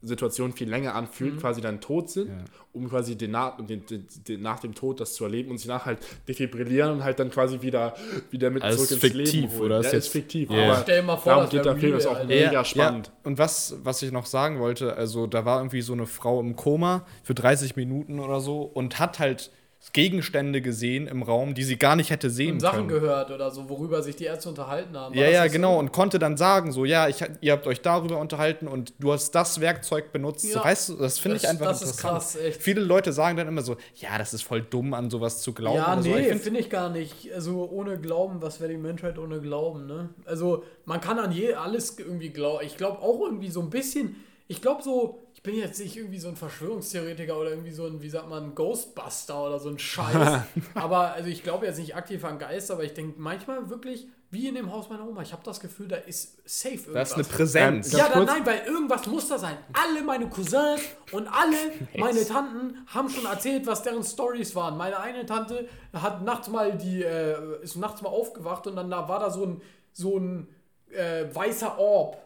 [0.08, 1.40] Situation viel länger anfühlt, Mhm.
[1.40, 2.30] quasi dann tot sind,
[2.74, 5.68] um quasi den, nach, den, den, den, nach dem Tod das zu erleben und sie
[5.68, 7.96] nach halt defibrillieren und halt dann quasi wieder,
[8.32, 9.62] wieder mit Also zurück ist ins fiktiv, Leben holen.
[9.66, 9.76] oder?
[9.76, 10.64] Ja, Ist ist jetzt- fiktiv, Ja.
[10.72, 12.28] aber Stell dir mal vor, darum das geht der Film, ist auch Alter.
[12.28, 13.08] mega spannend.
[13.08, 13.14] Ja.
[13.24, 16.56] Und was, was ich noch sagen wollte, also da war irgendwie so eine Frau im
[16.56, 19.52] Koma für 30 Minuten oder so und hat halt
[19.94, 23.02] Gegenstände gesehen im Raum, die sie gar nicht hätte sehen und Sachen können.
[23.02, 25.16] gehört oder so, worüber sich die Ärzte unterhalten haben.
[25.16, 25.74] War Ja, ja, genau.
[25.74, 25.80] So?
[25.80, 29.32] Und konnte dann sagen, so, ja, ich, ihr habt euch darüber unterhalten und du hast
[29.32, 30.54] das Werkzeug benutzt.
[30.54, 30.64] Ja.
[30.64, 32.14] weißt du, das finde ich einfach das ist interessant.
[32.14, 32.62] krass, echt.
[32.62, 35.78] Viele Leute sagen dann immer so, ja, das ist voll dumm, an sowas zu glauben.
[35.78, 36.10] Ja, oder so.
[36.10, 37.32] Nee, find- finde ich gar nicht.
[37.34, 40.10] Also ohne Glauben, was wäre die Menschheit ohne Glauben, ne?
[40.26, 42.66] Also man kann an je alles irgendwie glauben.
[42.66, 44.16] Ich glaube auch irgendwie so ein bisschen,
[44.48, 48.10] ich glaube so, bin jetzt nicht irgendwie so ein Verschwörungstheoretiker oder irgendwie so ein, wie
[48.10, 50.42] sagt man, Ghostbuster oder so ein Scheiß.
[50.74, 54.48] aber also ich glaube jetzt nicht aktiv an Geister, aber ich denke manchmal wirklich, wie
[54.48, 56.94] in dem Haus meiner Oma, ich habe das Gefühl, da ist safe irgendwas.
[56.94, 57.92] da ist eine Präsenz.
[57.94, 59.58] Ja, dann, nein, weil irgendwas muss da sein.
[59.72, 60.82] Alle meine Cousins
[61.12, 61.56] und alle
[61.98, 64.78] meine Tanten haben schon erzählt, was deren Stories waren.
[64.78, 69.08] Meine eine Tante hat nachts mal die, äh, ist nachts mal aufgewacht und dann da
[69.08, 69.62] war da so ein,
[69.94, 70.48] so ein
[70.92, 72.25] äh, weißer Orb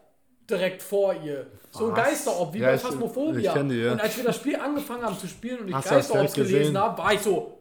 [0.50, 1.46] direkt vor ihr.
[1.70, 1.94] So ein?
[1.94, 3.54] Geisterorb, wie Ja, bei Phasmophobia.
[3.56, 3.92] ich die, ja.
[3.92, 7.14] Und als wir das Spiel angefangen haben zu spielen und ich Geisterorbs gelesen habe, war
[7.14, 7.58] ich so,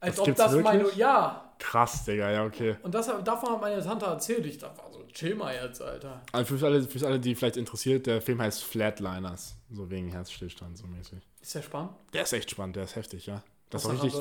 [0.00, 0.96] als Das ob das meine, wirklich?
[0.96, 1.48] ja.
[1.58, 2.76] Krass, Digga, ja, okay.
[2.82, 4.44] Und das, davon hat meine Tante erzählt.
[4.46, 6.20] Ich dachte, so, chill mal jetzt, Alter.
[6.32, 10.76] Also für alle, für alle, die vielleicht interessiert, der Film heißt Flatliners, so wegen Herzstillstand,
[10.76, 11.20] so mäßig.
[11.40, 11.92] Ist der spannend?
[12.12, 13.44] Der ist echt spannend, der ist heftig, ja.
[13.70, 14.14] Das ist richtig,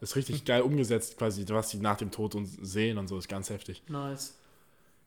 [0.00, 3.28] ist richtig geil umgesetzt, quasi, was sie nach dem Tod uns sehen und so, ist
[3.28, 3.82] ganz heftig.
[3.88, 4.38] Nice.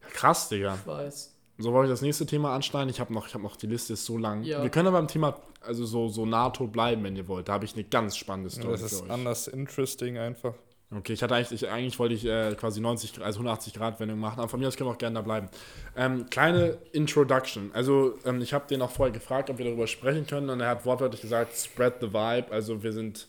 [0.02, 0.76] Krass, Digga.
[0.76, 1.37] Ich weiß.
[1.60, 2.90] So wollte ich das nächste Thema anschneiden.
[2.90, 4.44] Ich habe noch, ich habe noch, die Liste ist so lang.
[4.44, 4.62] Ja.
[4.62, 7.48] Wir können aber beim Thema, also so, so NATO bleiben, wenn ihr wollt.
[7.50, 9.12] Da habe ich eine ganz spannende Story Das ist für euch.
[9.12, 10.54] anders interesting einfach.
[10.96, 14.00] Okay, ich hatte eigentlich, ich, eigentlich wollte ich äh, quasi 90, Grad- also 180 Grad
[14.00, 15.50] Wendung machen, aber von mir aus können wir auch gerne da bleiben.
[15.98, 17.72] Ähm, kleine Introduction.
[17.74, 20.70] Also ähm, ich habe den auch vorher gefragt, ob wir darüber sprechen können und er
[20.70, 22.52] hat wortwörtlich gesagt, spread the vibe.
[22.52, 23.28] Also wir sind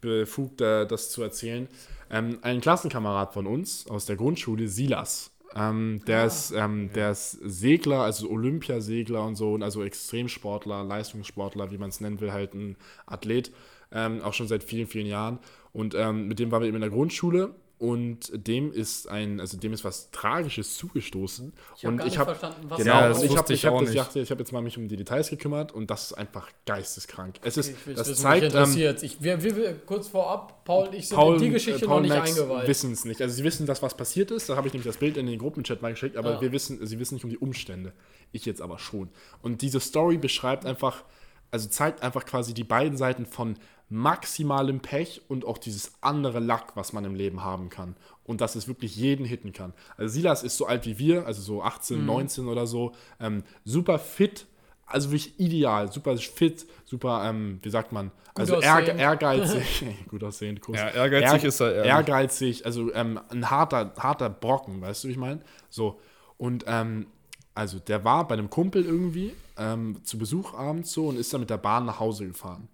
[0.00, 1.68] befugt, äh, das zu erzählen.
[2.10, 5.30] Ähm, ein Klassenkamerad von uns aus der Grundschule, Silas.
[5.54, 11.70] Ähm, der, ist, ähm, der ist Segler, also Olympiasegler und so, und also Extremsportler, Leistungssportler,
[11.70, 13.52] wie man es nennen will, halt ein Athlet,
[13.92, 15.40] ähm, auch schon seit vielen, vielen Jahren.
[15.72, 19.56] Und ähm, mit dem waren wir eben in der Grundschule und dem ist ein, also
[19.56, 21.50] dem ist was Tragisches zugestoßen.
[21.78, 23.66] Ich habe und gar nicht hab, verstanden, was Genau, das und ich habe ich ich
[23.66, 26.12] hab das, ich ich habe jetzt mal mich um die Details gekümmert und das ist
[26.12, 27.36] einfach geisteskrank.
[27.42, 29.02] Es ist, Ich das zeigt, ähm, interessiert.
[29.02, 32.02] ich, wir, wir, wir, kurz vorab, Paul ich sind Paul, in die Geschichte äh, Paul
[32.02, 32.68] noch nicht Max eingeweiht.
[32.68, 33.22] wissen es nicht.
[33.22, 34.50] Also sie wissen, dass was passiert ist.
[34.50, 36.40] Da habe ich nämlich das Bild in den Gruppenchat mal geschickt, aber Ja.
[36.42, 37.94] wir wissen, sie wissen nicht um die Umstände.
[38.32, 39.08] Ich jetzt aber schon.
[39.40, 41.02] Und diese Story beschreibt einfach,
[41.50, 43.56] also zeigt einfach quasi die beiden Seiten von
[43.88, 47.96] maximalem Pech und auch dieses andere Lack, was man im Leben haben kann.
[48.24, 49.74] Und dass es wirklich jeden hitten kann.
[49.96, 53.98] Also Silas ist so alt wie wir, also so 18, 19 oder so, ähm, super
[53.98, 54.46] fit,
[54.86, 58.88] also wirklich ideal, super fit, super, ähm, wie sagt man, also aussehend.
[58.88, 60.76] ehrge ehrgeizig, gut aussehend, Kuss.
[60.76, 61.90] Ja, ehrgeizig ist er, ehrlich.
[61.90, 65.40] Ehrgeizig, also ähm, ein harter, harter Brocken, weißt du, wie ich meine?
[65.68, 66.00] So,
[66.38, 67.06] und ähm,
[67.54, 71.40] also der war bei einem Kumpel irgendwie ähm, zu Besuch abends so und ist dann
[71.40, 72.68] mit der Bahn nach Hause gefahren.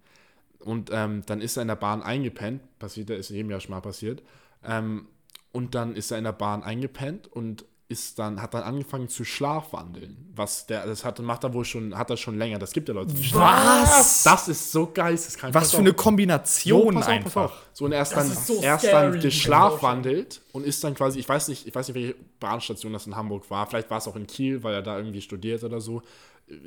[0.59, 3.81] Und ähm, dann ist er in der Bahn eingepennt, passiert, ist jedem Jahr schon mal
[3.81, 4.23] passiert.
[4.63, 5.07] Ähm,
[5.51, 9.23] und dann ist er in der Bahn eingepennt und ist dann, hat dann angefangen zu
[9.23, 10.29] schlafwandeln.
[10.35, 12.59] Was der, das hat, macht er wohl schon, hat er schon länger.
[12.59, 14.23] Das gibt ja Leute, die Was?
[14.23, 15.53] Das ist so geisteskrank.
[15.53, 15.81] Was für auf.
[15.81, 17.45] eine Kombination pass auf, pass einfach.
[17.45, 17.65] auf.
[17.71, 21.19] So, und er ist Das dann, ist so erst dann geschlafwandelt und ist dann quasi,
[21.19, 23.65] ich weiß nicht, ich weiß nicht, welche Bahnstation das in Hamburg war.
[23.67, 26.01] Vielleicht war es auch in Kiel, weil er da irgendwie studiert oder so.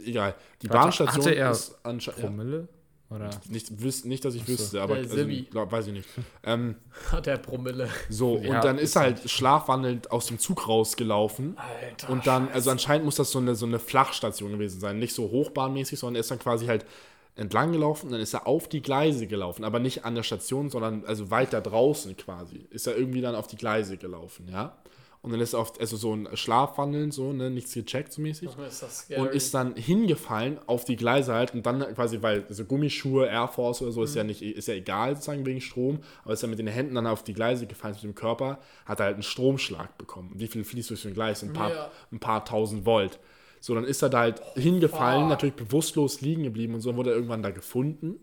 [0.05, 0.35] Egal.
[0.63, 2.53] Die Warte, Bahnstation hatte er ist anscheinend.
[2.53, 2.61] Ja?
[3.11, 3.31] Oder?
[3.49, 6.09] nicht, wüs- nicht, dass ich wüsste, aber Der also, glaub, weiß ich nicht.
[6.45, 6.77] Ähm,
[7.11, 7.89] Hat der Promille.
[8.09, 11.57] so, Ja, und dann ist er halt schlafwandelnd aus dem Zug rausgelaufen.
[11.59, 12.11] Alter.
[12.11, 14.99] Und dann, also anscheinend muss das so eine, so eine Flachstation gewesen sein.
[14.99, 16.87] Nicht so hochbahnmäßig, sondern er ist dann quasi halt
[17.35, 19.65] entlang gelaufen und dann ist er auf die Gleise gelaufen.
[19.65, 22.67] Aber nicht an der Station, sondern also weiter draußen quasi.
[22.71, 24.77] Ist er irgendwie dann auf die Gleise gelaufen, ja.
[25.23, 28.49] Und dann ist er oft, also so ein Schlafwandeln, so, ne, nichts gecheckt so mäßig.
[28.49, 29.11] Ist.
[29.19, 33.49] Und ist dann hingefallen auf die Gleise halt und dann quasi, weil also Gummischuhe, Air
[33.49, 36.49] Force oder so ist ja nicht, ist ja egal sozusagen wegen Strom, aber ist ja
[36.49, 39.23] mit den Händen dann auf die Gleise gefallen mit dem Körper, hat er halt einen
[39.23, 40.33] Stromschlag bekommen.
[40.35, 41.43] Wie viel fließt durch so ein Gleis?
[41.43, 41.91] Ein paar, Ja.
[42.13, 43.19] ein paar tausend Volt.
[43.61, 45.29] So, dann ist er da halt hingefallen, fuck.
[45.29, 48.19] natürlich bewusstlos liegen geblieben und so, dann wurde er irgendwann da gefunden,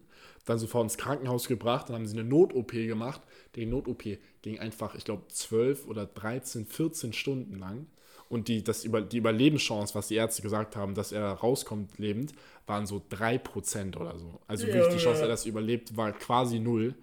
[0.46, 3.22] dann sofort ins Krankenhaus gebracht, dann haben sie eine Not-OP gemacht.
[3.58, 4.04] Die Not-OP
[4.42, 7.88] ging einfach, ich glaube, 12 oder 13, 14 Stunden lang.
[8.30, 12.34] Und die, das über, die Überlebenschance, was die Ärzte gesagt haben, dass er rauskommt lebend,
[12.66, 14.40] waren so 3% oder so.
[14.48, 16.94] Also wirklich die Chance, dass er das überlebt, war quasi null.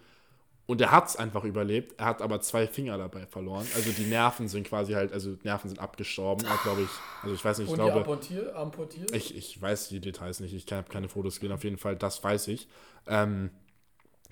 [0.67, 1.95] Und er hat es einfach überlebt.
[1.99, 3.67] Er hat aber zwei Finger dabei verloren.
[3.75, 6.89] Also die Nerven sind quasi halt, also Nerven sind abgestorben, glaube ich.
[7.23, 7.99] Also ich weiß nicht, ich und glaube.
[7.99, 8.55] amputiert?
[8.55, 9.15] amputiert?
[9.15, 12.23] Ich, ich weiß die Details nicht, ich habe keine Fotos gesehen, auf jeden Fall, das
[12.23, 12.67] weiß ich.
[13.07, 13.51] Ähm,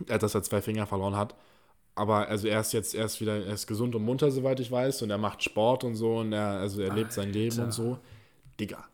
[0.07, 1.35] äh, dass er zwei Finger verloren hat.
[1.95, 5.03] Aber also er ist jetzt erst wieder, er ist gesund und munter, soweit ich weiß,
[5.03, 7.99] und er macht Sport und so und er, also er lebt sein Leben und so.
[8.59, 8.85] Digga,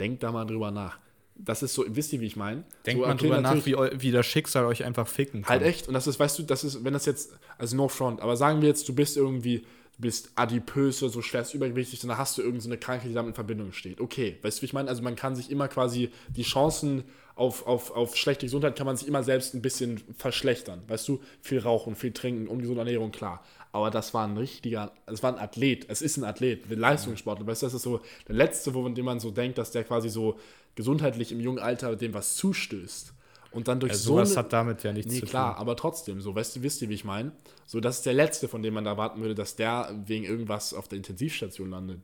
[0.00, 0.98] denkt da mal drüber nach.
[1.38, 2.64] Das ist so, wisst ihr, wie ich meine?
[2.86, 5.50] Denkt so, man okay, drüber nach, wie, wie das Schicksal euch einfach ficken kann.
[5.50, 5.86] Halt echt.
[5.86, 8.62] Und das ist, weißt du, das ist, wenn das jetzt, also no front, aber sagen
[8.62, 12.42] wir jetzt, du bist irgendwie, du bist adipös oder so schwerst übergewichtig, dann hast du
[12.42, 14.00] irgendeine so eine Krankheit, die damit in Verbindung steht.
[14.00, 14.88] Okay, weißt du, wie ich meine?
[14.88, 17.04] Also man kann sich immer quasi die Chancen
[17.36, 20.82] auf, auf, auf schlechte Gesundheit kann man sich immer selbst ein bisschen verschlechtern.
[20.88, 23.44] Weißt du, viel Rauchen, viel Trinken, ungesunde Ernährung, klar.
[23.72, 27.46] Aber das war ein richtiger, es war ein Athlet, es ist ein Athlet, ein Leistungssportler.
[27.46, 29.84] Weißt du, das ist so der letzte, wo, von dem man so denkt, dass der
[29.84, 30.38] quasi so
[30.76, 33.12] gesundheitlich im jungen Alter dem was zustößt.
[33.50, 35.60] Und dann durch Also so sowas hat damit ja nichts Nee, zu klar, tun.
[35.60, 37.32] aber trotzdem, so, weißt du, wisst ihr, wie ich meine?
[37.66, 40.88] So, das ist der letzte, von dem man erwarten würde, dass der wegen irgendwas auf
[40.88, 42.00] der Intensivstation landet.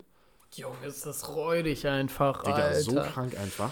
[0.57, 2.81] Junge, ist das räudig einfach, Digga, Alter.
[2.81, 3.71] so krank einfach.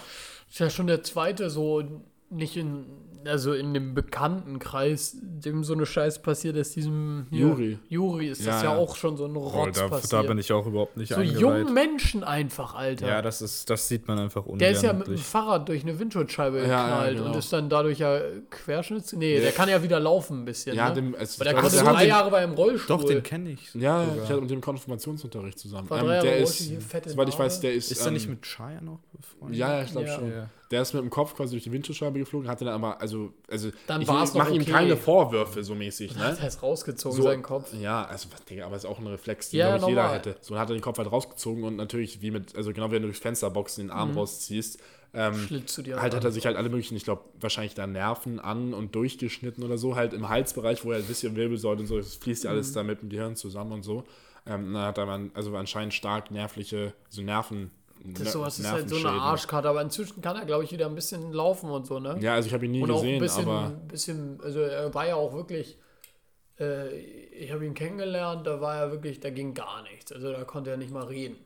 [0.49, 1.83] Ist ja schon der zweite so,
[2.31, 2.85] nicht in,
[3.25, 7.79] also in dem Bekanntenkreis, dem so eine Scheiße passiert ist, diesem hier, Juri.
[7.87, 8.77] Juri ist Ja, das ja, ja.
[8.77, 10.13] auch schon so ein Rotz da, passiert.
[10.13, 11.39] da bin ich auch überhaupt nicht so eingeweiht.
[11.39, 13.07] jungen Menschen einfach, Alter.
[13.07, 14.57] Ja, das ist, das sieht man einfach ungern.
[14.59, 15.17] der ist ja mit dem.
[15.17, 17.29] Fahrrad durch eine Windschutzscheibe Ja, ja, geknallt genau.
[17.29, 19.13] und ist dann dadurch ja Querschnitts.
[19.13, 20.75] Nee, der kann ja wieder laufen ein bisschen.
[20.75, 20.95] Ja, ne?
[20.95, 22.97] dem, es, Weil der also konnte drei den- Jahre bei einem Rollstuhl.
[22.97, 23.71] Doch, den kenne ich.
[23.75, 24.23] Ja, sogar.
[24.23, 25.87] ich hatte mit dem Konfirmationsunterricht zusammen.
[25.89, 27.91] War Ähm, drei Jahre der Rollstuhl, ist, soweit ich weiß, der ist.
[27.91, 29.59] Ist er ähm, nicht mit Shire noch befreundet?
[29.59, 30.15] Ja, ja, ich glaube Ja.
[30.15, 30.31] schon.
[30.71, 33.69] Der ist mit dem Kopf quasi durch die Windschutzscheibe geflogen, hatte dann aber, also, also
[33.87, 34.71] Dann ich mache ihm okay.
[34.71, 36.35] keine Vorwürfe so mäßig, ne?
[36.39, 37.73] Der ist rausgezogen, So, seinen Kopf.
[37.73, 40.37] Ja, also, Digga, aber ist auch ein Reflex, den, Ja, glaube ich, jeder hätte.
[40.41, 42.93] So, dann hat er den Kopf halt rausgezogen und natürlich, wie mit, also genau wie
[42.93, 44.79] wenn du durchs Fenster boxen, den Arm rausziehst,
[45.13, 45.49] ähm,
[45.97, 49.61] halt hat er sich halt alle möglichen, ich glaube, wahrscheinlich da Nerven an und durchgeschnitten
[49.63, 52.49] oder so, halt im Halsbereich, wo er ein bisschen Wirbelsäule und so, das fließt ja
[52.51, 52.55] Mhm.
[52.55, 54.05] alles da mit dem Gehirn zusammen und so.
[54.45, 57.71] Ähm, dann hat er also anscheinend stark nervliche, so Nerven.
[58.03, 59.09] Das ist sowas ist halt so eine.
[59.09, 62.17] Arschkarte, aber inzwischen kann er, glaube ich, wieder ein bisschen laufen und so, ne?
[62.19, 64.93] Ja, also ich habe ihn nie und auch ein gesehen, bisschen, aber bisschen, also er
[64.93, 65.77] war ja auch wirklich,
[66.59, 70.11] äh, ich habe ihn kennengelernt, da war er wirklich, da ging gar nichts.
[70.11, 71.37] Also da konnte er nicht mal reden.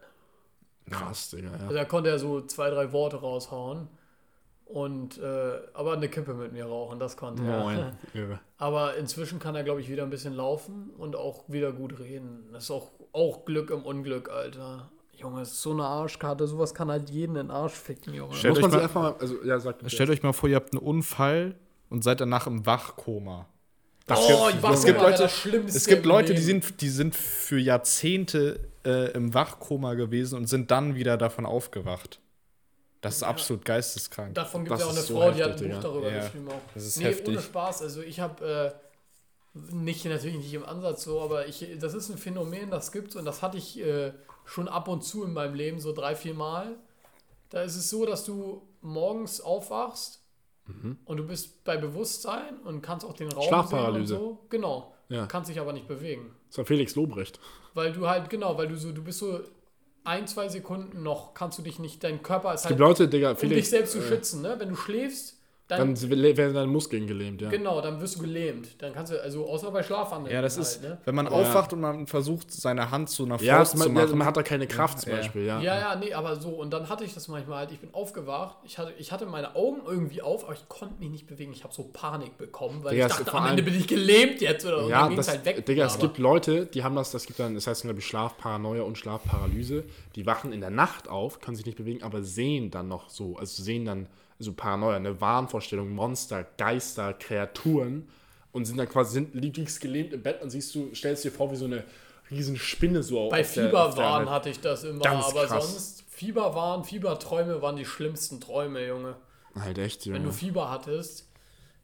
[0.89, 1.63] krass, Digga, ja.
[1.63, 3.89] Also da konnte er so zwei, drei Worte raushauen.
[4.65, 7.60] Und, äh, aber eine Kippe mit mir rauchen, das konnte er.
[7.60, 7.91] Moin.
[8.15, 8.39] Irre.
[8.58, 12.50] Aber inzwischen kann er, glaube ich, wieder ein bisschen laufen und auch wieder gut reden.
[12.52, 14.89] Das ist auch, auch Glück im Unglück, Alter.
[15.17, 16.47] Junge, das ist so eine Arschkarte.
[16.47, 18.34] Sowas kann halt jeden in den Arsch ficken, Junge.
[18.36, 19.60] Stellt Muss euch mal- mal, also, ja.
[19.88, 21.56] Stellt euch mal vor, ihr habt einen Unfall
[21.89, 23.47] und seid danach im Wachkoma.
[24.08, 26.89] Das oh, gibt- es gibt Leute, Leute, das Schlimmste es gibt Leute, die sind, die
[26.89, 32.19] sind für Jahrzehnte äh, im Wachkoma gewesen und sind dann wieder davon aufgewacht.
[33.01, 34.36] Das ist absolut geisteskrank.
[34.36, 35.80] Davon gibt Das es ja auch eine ist so Frau, die hat ein heftig, Buch
[35.82, 36.73] darüber Ja, geschrieben auch.
[36.73, 37.28] das ist nee, heftig.
[37.30, 37.82] ohne Spaß.
[37.82, 42.17] Also ich habe äh, nicht natürlich nicht im Ansatz so, aber ich, das ist ein
[42.17, 44.12] Phänomen, das gibt und das hatte ich äh,
[44.45, 46.75] schon ab und zu in meinem Leben so drei, vier Mal.
[47.49, 50.21] Da ist es so, dass du morgens aufwachst
[50.67, 50.97] Mhm.
[51.05, 54.15] und du bist bei Bewusstsein und kannst auch den Raum Schlafparalyse.
[54.15, 54.39] so.
[54.49, 54.93] Genau.
[55.10, 55.27] Ja.
[55.27, 56.36] Kannst dich aber nicht bewegen.
[56.49, 57.39] Das war Felix Lobrecht.
[57.75, 59.41] Weil du halt, genau, weil du so, du bist so
[60.03, 63.31] ein, zwei Sekunden noch, kannst du dich nicht, dein Körper ist halt, gibt Leute, Digga,
[63.31, 63.62] um Felix.
[63.62, 64.55] dich selbst zu äh, schützen, ne?
[64.58, 67.49] Wenn du schläfst, dann, Dann werden deine Muskeln gelähmt, ja.
[67.49, 68.80] genau, dann wirst du gelähmt.
[68.84, 70.32] Dann kannst du, also außer bei Schlafwandeln.
[70.36, 70.99] ja, das halt, ist, ne?
[71.06, 74.06] wenn man aufwacht und man versucht, seine Hand zu einer Ja, Faust es, zu man,
[74.06, 74.17] machen.
[74.19, 75.17] man hat da keine Kraft zum Ja.
[75.17, 75.60] Beispiel, ja.
[75.62, 78.58] Ja, ja, nee, aber so, und dann hatte ich das manchmal halt, ich bin aufgewacht,
[78.63, 81.63] ich hatte, ich hatte meine Augen irgendwie auf, aber ich konnte mich nicht bewegen, ich
[81.63, 84.65] habe so Panik bekommen, weil Digga, ich es- dachte, am Ende bin ich gelähmt jetzt
[84.67, 85.65] oder und Ja, dann ging's das, halt weg.
[85.65, 88.84] Digga, es gibt Leute, die haben das, das gibt dann, das heißt, glaube ich, Schlafparanoia
[88.84, 89.84] und Schlafparalyse.
[90.15, 93.36] Die wachen in der Nacht auf, können sich nicht bewegen, aber sehen dann noch so,
[93.38, 94.06] also sehen dann,
[94.39, 98.08] also Paranoia, eine Wahnvorstellung, Monster, Geister, Kreaturen
[98.52, 101.52] und sind dann quasi, sind, liegst gelähmt im Bett und siehst du, stellst dir vor,
[101.52, 101.84] wie so eine
[102.32, 105.71] riesen Spinne so Bei Fieberwahn hatte ich das immer, Ganz aber krass.
[105.71, 109.15] sonst, Fieberwahn, Fieberträume waren die schlimmsten Träume, Junge.
[109.60, 110.26] Halt echt, Wenn Junge.
[110.28, 111.28] du Fieber hattest,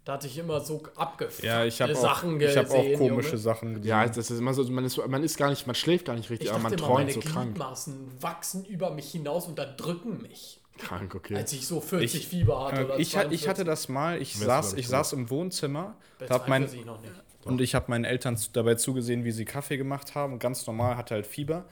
[0.04, 2.98] Da hatte ich immer so abgefuckte Ja, ich habe auch, Sachen ich hab auch gesehen,
[2.98, 3.38] komische Junge.
[3.38, 3.88] Sachen gesehen.
[3.88, 6.30] Ja, das ist immer so, man ist, man ist gar nicht, man schläft gar nicht
[6.32, 7.54] richtig, Ich aber dachte man immer, meine träumt so krank.
[7.54, 10.60] Gliedmaßen wachsen über mich hinaus und unterdrücken mich.
[10.78, 11.36] Krank, okay.
[11.36, 12.86] Als ich so 40 Ich- Fieber hatte.
[12.86, 13.48] Oder ich, ich 42.
[13.50, 15.96] hatte das mal, ich saß, ich, ich saß im Wohnzimmer
[16.30, 17.14] hab mein, 42 noch nicht.
[17.44, 20.34] und ich habe meinen Eltern dabei zugesehen, wie sie Kaffee gemacht haben.
[20.34, 21.66] Und ganz normal hatte halt Fieber.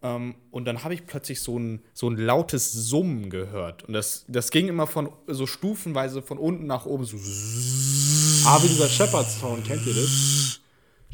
[0.00, 3.82] Ähm, und dann habe ich plötzlich so ein, so ein lautes Summen gehört.
[3.84, 7.16] Und das, das ging immer von so stufenweise von unten nach oben so.
[8.46, 10.60] Ah, wie dieser Shepherd's Tone, kennt ihr das?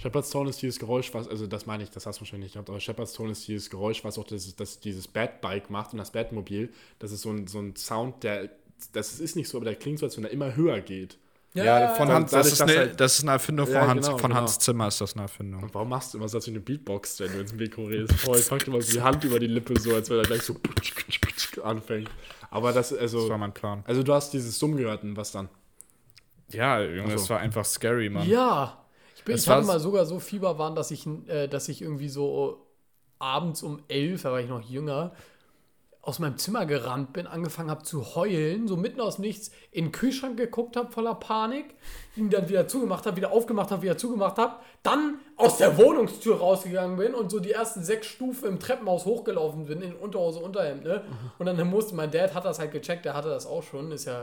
[0.04, 2.52] Shepherd's Tone ist dieses Geräusch, was, also das meine ich, das hast du wahrscheinlich nicht
[2.52, 5.98] gehabt, aber Shepherd's Tone ist dieses Geräusch, was auch das, das, dieses Batbike macht und
[5.98, 6.68] das Batmobil.
[6.98, 8.50] Das ist so ein, so ein Sound, der,
[8.92, 11.16] das ist nicht so, aber der klingt so, als wenn er immer höher geht.
[11.54, 13.86] Ja, von ja, Hans, dadurch, das, ist eine, halt- das ist eine Erfindung von, Ja,
[13.86, 14.40] Hans, genau, von genau.
[14.42, 15.62] Hans Zimmer, ist das eine Erfindung.
[15.62, 18.12] Und warum machst du immer so als eine Beatbox, wenn du ins Mikro redest?
[18.20, 20.54] Voll, packt immer so die Hand über die Lippe, so als wenn er gleich so
[21.62, 22.10] anfängt.
[22.50, 23.82] Aber das, also, Das war mein Plan.
[23.86, 25.48] also du hast dieses Summ gehört und was dann?
[26.50, 27.14] Ja, Junge, Ach so.
[27.16, 28.28] das war einfach scary, Mann.
[28.28, 28.83] Ja.
[29.24, 32.10] Ich, bin, ich hatte mal sogar so Fieber waren, dass ich, äh, dass ich irgendwie
[32.10, 32.66] so
[33.18, 35.12] abends um elf, da war ich noch jünger,
[36.06, 39.92] aus meinem Zimmer gerannt bin, angefangen habe zu heulen, so mitten aus nichts, in den
[39.92, 41.74] Kühlschrank geguckt habe voller Panik,
[42.16, 46.38] ihn dann wieder zugemacht habe, wieder aufgemacht habe, wieder zugemacht habe, dann aus der Wohnungstür
[46.38, 50.84] rausgegangen bin und so die ersten sechs Stufen im Treppenhaus hochgelaufen bin, in Unterhose, Unterhemd,
[50.84, 51.02] ne?
[51.38, 54.04] Und dann musste, mein Dad hat das halt gecheckt, der hatte das auch schon, ist
[54.04, 54.22] ja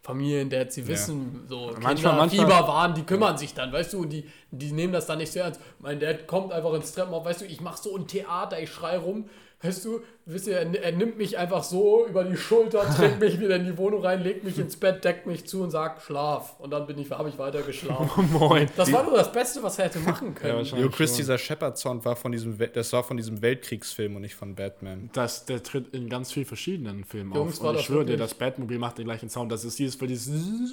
[0.00, 4.04] Familiendad, sie wissen, so Manchmal- Kinder, manchmal- Fieber waren, die kümmern sich dann, weißt du,
[4.04, 5.60] die, die nehmen das dann nicht so ernst.
[5.80, 8.96] Mein Dad kommt einfach ins Treppenhaus, weißt du, ich mache so ein Theater, ich schrei
[8.96, 9.28] rum,
[9.60, 13.40] weißt du, wisst ihr, er, er nimmt mich einfach so über die Schulter, trägt mich
[13.40, 16.58] wieder in die Wohnung rein, legt mich ins Bett, deckt mich zu und sagt, schlaf.
[16.60, 18.30] Und dann bin ich, habe ich weiter geschlafen.
[18.32, 18.68] Moin.
[18.76, 20.56] Das war nur das Beste, was er hätte machen können.
[20.56, 20.84] wahrscheinlich.
[20.84, 21.16] Jo, Chris, schon.
[21.18, 25.10] dieser Shepard-Sound war von diesem, das war von diesem Weltkriegsfilm und nicht von Batman.
[25.12, 27.68] Das, der tritt in ganz vielen verschiedenen Filmen Jungs, auf.
[27.68, 29.50] Und ich schwöre dir, das Batmobil macht den gleichen Sound.
[29.50, 30.72] Das ist dieses, weil dieses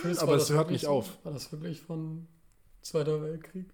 [0.00, 1.08] Chris, aber es das hört nicht auf.
[1.24, 2.26] War das wirklich von
[2.82, 3.66] Zweiter Weltkrieg?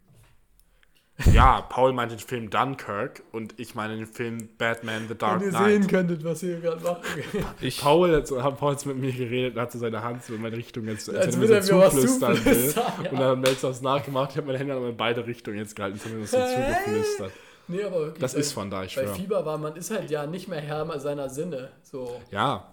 [1.32, 5.48] Ja, Paul meint den Film Dunkirk und ich meine den Film Batman The Dark Wenn
[5.48, 5.66] ihr Knight.
[5.72, 7.00] sehen könntet, was ihr gerade macht.
[7.60, 10.22] Ich, Paul hat, so- hat Paul jetzt mit mir geredet und hat so seine Hand
[10.24, 12.74] so in meine Richtung jetzt, als, Als wenn würde er mir so was zuflüstern will.
[12.76, 13.10] ja.
[13.10, 14.30] Und dann hat das nachgemacht.
[14.30, 17.32] Ich habe meine Hände aber in beide Richtungen jetzt gehalten, zumindest so zugeflüstert.
[17.66, 18.20] Nee, aber wirklich.
[18.20, 19.14] Das bei- ist von da, ich Bei schwöre.
[19.16, 21.70] Fieber war man ist halt ja nicht mehr Herr seiner Sinne.
[21.82, 22.20] So.
[22.30, 22.64] Ja,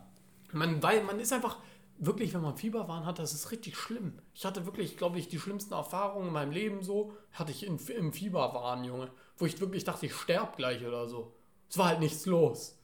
[0.53, 1.57] Man, weil man ist einfach,
[1.97, 4.19] wirklich, wenn man Fieberwahn hat, das ist richtig schlimm.
[4.33, 7.77] Ich hatte wirklich, glaube ich, die schlimmsten Erfahrungen in meinem Leben so, hatte ich in,
[7.77, 9.09] im Fieberwahn, Junge.
[9.37, 11.33] Wo ich wirklich dachte, ich sterb gleich oder so.
[11.69, 12.77] Es war halt nichts los.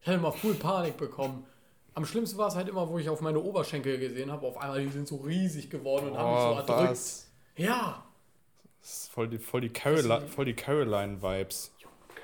[0.00, 1.46] Ich hatte mal voll Panik bekommen.
[1.94, 4.46] Am schlimmsten war es halt immer, wo ich auf meine Oberschenkel gesehen habe.
[4.46, 6.90] Auf einmal, die sind so riesig geworden und haben mich so oh, erdrückt.
[6.90, 7.30] was?
[7.56, 8.04] Ja.
[8.80, 10.44] Das ist voll die, voll die, Caroli voll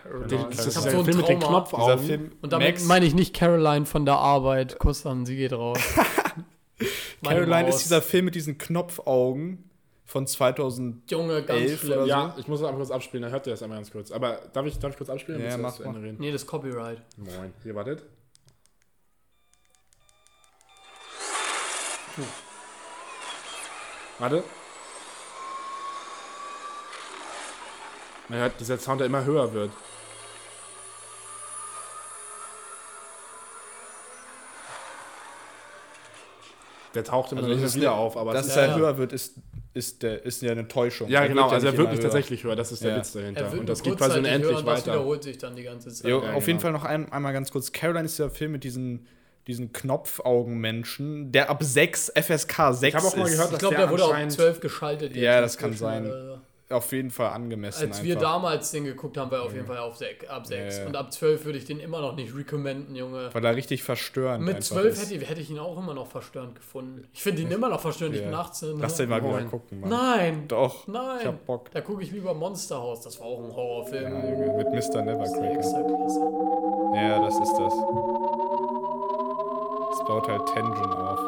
[0.04, 2.06] den, das Ich ist der so ein Film mit den Knopfaugen.
[2.06, 4.78] Film, Und damit Max, meine ich nicht Caroline von der Arbeit.
[4.78, 5.78] Kuss an, sie geht raus.
[7.22, 9.70] Caroline ist dieser Film mit diesen Knopfaugen
[10.04, 11.10] von 2000.
[11.10, 11.98] Junge, ganz schlimm.
[11.98, 14.12] oder Ja, ich muss das einmal kurz abspielen, dann hört ihr das einmal ganz kurz.
[14.12, 15.42] Aber darf ich, darf ich kurz abspielen?
[15.42, 15.96] Ja, mach mal.
[15.96, 16.16] reden?
[16.20, 17.00] Nee, das ist Copyright.
[17.16, 17.52] Moin.
[17.62, 18.02] Hier, wartet.
[24.18, 24.44] Warte.
[28.28, 29.70] Man hört dieser Sound, der immer höher wird.
[36.94, 38.60] Der taucht immer Also also das ist wieder eine- auf, aber Dass es es ist
[38.62, 38.76] halt ja.
[38.78, 39.34] höher wird, ist,
[39.74, 41.08] ist, der, ist ja eine Täuschung.
[41.08, 42.10] ja, Er genau, wird ja also er nicht wirklich immer höher.
[42.12, 42.96] tatsächlich höher, das ist der Ja.
[42.98, 43.40] Witz dahinter.
[43.40, 44.92] Er wird Und das geht quasi unendlich höher und Das weiter.
[44.92, 46.10] wiederholt sich dann die ganze Zeit.
[46.10, 46.60] Jo, Ja, auf jeden genau.
[46.60, 47.72] Fall noch ein, einmal ganz kurz.
[47.72, 49.06] Caroline ist der Film mit diesen,
[49.48, 53.32] diesen Knopfaugenmenschen, der ab 6 FSK 6 Ich hab auch mal ist.
[53.32, 55.16] gehört, Ich dass glaube, der der wurde auf anscheinend- 12 geschaltet.
[55.16, 56.06] Ja, das kann sein.
[56.06, 56.40] oder so.
[56.74, 57.88] Auf jeden Fall angemessen.
[57.88, 58.32] Als wir einfach.
[58.32, 60.76] damals den geguckt haben, war er auf jeden Fall auf sech, ab 6.
[60.76, 60.88] Ja, ja.
[60.88, 63.30] Und ab 12 würde ich den immer noch nicht recommenden, Junge.
[63.32, 65.10] Weil er richtig verstörend Mit einfach 12 ist.
[65.12, 67.06] hätte, hätte ich ihn auch immer noch verstörend gefunden.
[67.12, 68.28] Ich finde ihn immer noch verstörend, ich Ja.
[68.28, 68.78] bin 18.
[68.80, 69.90] Lass den mal wieder gucken, Mann.
[69.90, 70.86] Nein, Doch.
[70.86, 71.18] nein.
[71.20, 71.70] Ich hab Bock.
[71.70, 74.12] Da gucke ich lieber Monsterhaus, das war auch ein Horrorfilm.
[74.12, 75.02] Ja, Junge, mit Mr.
[75.02, 75.54] Nevercracker.
[76.94, 77.74] Ja, das ist das.
[79.90, 81.18] Das baut halt Tension auf.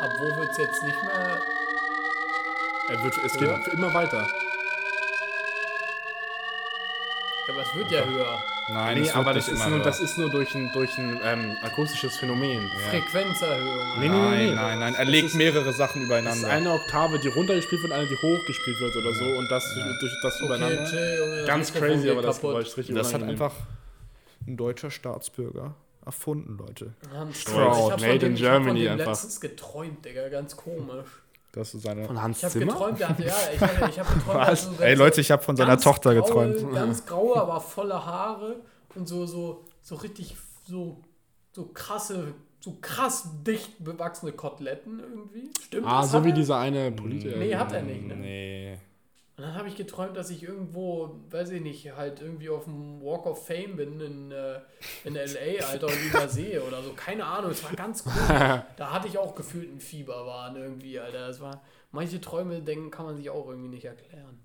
[0.00, 1.29] Ab wo wird es jetzt nicht mehr.
[2.90, 3.60] Er wird, es geht Ja.
[3.72, 4.26] immer weiter.
[7.48, 8.38] Aber es wird ja höher.
[8.68, 9.84] Nein, Nee, es aber nicht das ist, immer nur, höher.
[9.84, 12.70] das ist nur durch ein, durch ein ähm, akustisches Phänomen.
[12.88, 13.98] Frequenzerhöhung.
[13.98, 14.54] Nee, nee, nee, Nein, nee.
[14.54, 14.94] nein, nein.
[14.94, 16.48] Er legt ist- mehrere Sachen Das ist übereinander.
[16.48, 19.24] eine Oktave, die runtergespielt wird und eine, die hochgespielt wird oder so.
[19.24, 20.84] Und das durch das Okay, übereinander.
[20.88, 21.44] chill.
[21.46, 22.50] Ganz crazy, aber das kaputt.
[22.50, 23.42] Geräusch ist richtig Das hat unangenehm.
[23.42, 23.56] einfach
[24.46, 25.74] ein deutscher Staatsbürger
[26.06, 26.92] erfunden, Leute.
[27.44, 29.06] Von Made dem, in ich hab von Germany dem einfach.
[29.08, 30.28] letztens geträumt, Digga.
[30.28, 31.06] Ganz komisch.
[31.52, 32.04] Das ist seine.
[32.06, 32.72] Von Hans Ich habe Zimmer?
[32.72, 33.60] geträumt, hatte, ja, ich, ich
[33.98, 34.66] habe geträumt, Was?
[34.66, 36.22] hatte so Ey so Leute, ich habe von seiner Tochter graue,
[36.52, 36.74] geträumt.
[36.74, 38.56] Ganz graue, aber volle Haare
[38.94, 40.36] und so, so, so richtig
[40.66, 40.98] so,
[41.52, 45.50] so krasse so krass dicht bewachsene Koteletten irgendwie.
[45.62, 46.10] Stimmt Ah, das?
[46.10, 46.34] so Hat wie er?
[46.34, 47.36] dieser eine Politiker.
[47.38, 48.14] Nee, hat er nicht, ne?
[48.16, 48.78] Nee.
[49.40, 53.00] Und dann habe ich geträumt, dass ich irgendwo, weiß ich nicht, halt irgendwie auf dem
[53.00, 54.60] Walk of Fame bin in, äh,
[55.02, 56.92] in L.A., Alter, und die da sehe oder so.
[56.92, 58.12] Keine Ahnung, es war ganz cool.
[58.76, 61.28] da hatte ich auch gefühlt einen Fieberwahn irgendwie, Alter.
[61.28, 64.40] Das war, manche Träume denken, kann man sich auch irgendwie nicht erklären.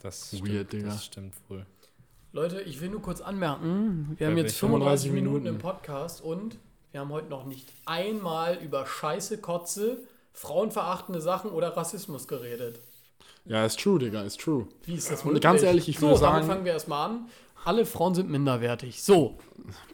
[0.00, 0.88] Das Weird, stimmt, Digga.
[0.88, 1.64] Das stimmt wohl.
[2.32, 4.68] Leute, ich will nur kurz anmerken, wir haben Bei jetzt welchem?
[4.68, 5.46] 35 35 Minuten Minuten.
[5.46, 6.58] im Podcast und
[6.90, 10.02] wir haben heute noch nicht einmal über Scheiße, Kotze,
[10.34, 12.80] frauenverachtende Sachen oder Rassismus geredet.
[13.46, 14.66] Ja, ist true, Digga, ist true.
[14.84, 15.42] Wie ist das Und möglich?
[15.42, 17.26] ganz ehrlich, ich so, würde sagen- fangen wir erstmal an.
[17.66, 19.02] Alle Frauen sind minderwertig.
[19.02, 19.38] So.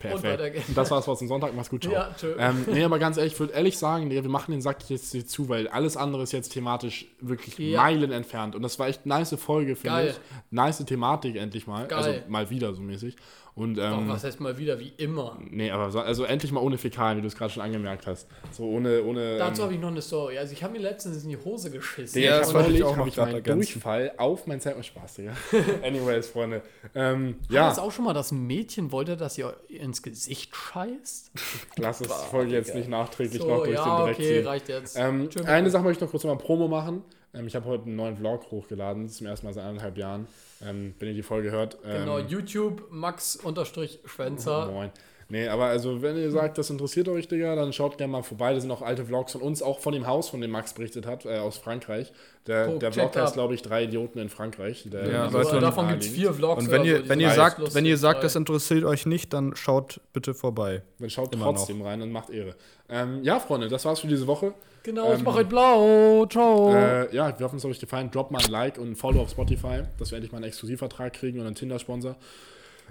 [0.00, 0.68] Perfekt.
[0.68, 1.54] Und das war's für zum Sonntag.
[1.54, 1.92] Mach's gut, ciao.
[1.94, 2.34] Ja, tschö.
[2.36, 5.24] ähm, nee, aber ganz ehrlich, ich würde ehrlich sagen, wir machen den Sack jetzt hier
[5.24, 7.82] zu, weil alles andere ist jetzt thematisch wirklich Ja.
[7.82, 8.56] Meilen entfernt.
[8.56, 10.20] Und das war echt eine nice Folge, finde ich.
[10.50, 11.86] Nice Thematik endlich mal.
[11.86, 11.98] Geil.
[11.98, 13.14] Also mal wieder so mäßig.
[13.60, 15.38] Und ähm, was heißt mal wieder, wie immer.
[15.50, 18.26] nee, aber so, also endlich mal ohne Fäkalien, wie du es gerade schon angemerkt hast.
[18.52, 19.36] So ohne, ohne.
[19.36, 20.38] Dazu ähm, habe ich noch eine Story.
[20.38, 22.22] Also ich habe mir letztens in die Hose geschissen.
[22.22, 23.42] Ja, das wollte ich auch noch ich meinen.
[23.42, 24.76] Durchfall auf mein Zelt.
[24.78, 25.32] Oh, Spaß, Digga.
[25.84, 26.62] Anyways, Freunde.
[26.94, 27.56] Ähm, Ja.
[27.56, 31.30] ja, das auch schon mal, dass ein Mädchen wollte, dass ihr ins Gesicht scheißt?
[31.76, 34.46] lass es Folge jetzt nicht nachträglich noch So, durch den ja, Dreck okay, ziehen.
[34.46, 34.96] reicht jetzt.
[34.98, 37.02] Ähm, eine Sache möchte ich noch kurz mal Promo machen.
[37.34, 39.98] Ähm, ich habe heute einen neuen Vlog hochgeladen, das ist zum ersten Mal seit anderthalb
[39.98, 40.26] Jahren.
[40.62, 41.78] Ähm, wenn ihr die Folge hört.
[41.84, 44.66] Ähm, Genau, YouTube Max-Schwänzer.
[44.72, 44.90] Moin.
[45.32, 48.52] Nee, aber also, wenn ihr sagt, das interessiert euch, Digga, dann schaut gerne mal vorbei.
[48.52, 51.06] Das sind auch alte Vlogs von uns, auch von dem Haus, von dem Max berichtet
[51.06, 52.12] hat, äh, aus Frankreich.
[52.48, 54.88] Der, Guck, der Vlog heißt, glaube ich, drei Idioten in Frankreich.
[54.90, 56.64] Der, Ja, also Leute, Also, davon gibt es vier Vlogs.
[56.64, 59.32] Und wenn ihr, so, wenn ihr sagt, lustig, wenn ihr sagt, das interessiert euch nicht,
[59.32, 60.82] dann schaut bitte vorbei.
[60.98, 62.56] Dann schaut Immer trotzdem rein und macht Ehre.
[62.88, 64.52] Ähm, ja, Freunde, das war's für diese Woche.
[64.82, 66.26] Genau, ich ähm, mache heute blau.
[66.26, 66.74] Ciao.
[66.74, 68.10] Äh, ja, wir hoffen, es hat euch gefallen.
[68.10, 71.12] Droppt mal ein Like und ein Follow auf Spotify, dass wir endlich mal einen Exklusivvertrag
[71.12, 72.16] kriegen und einen Tinder-Sponsor.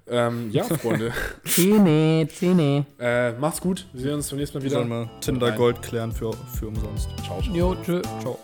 [0.08, 1.12] Ähm, ja, Freunde,
[1.46, 2.86] Zähne, Zähne.
[3.00, 3.86] äh, macht's gut.
[3.94, 4.80] Wir sehen uns beim nächsten Mal Wir wieder.
[4.80, 7.10] sollen mal Tinder Gold klären für, für umsonst.
[7.26, 7.54] Ciao, ciao.
[7.56, 8.02] Jo, tschö.
[8.22, 8.40] Ciao.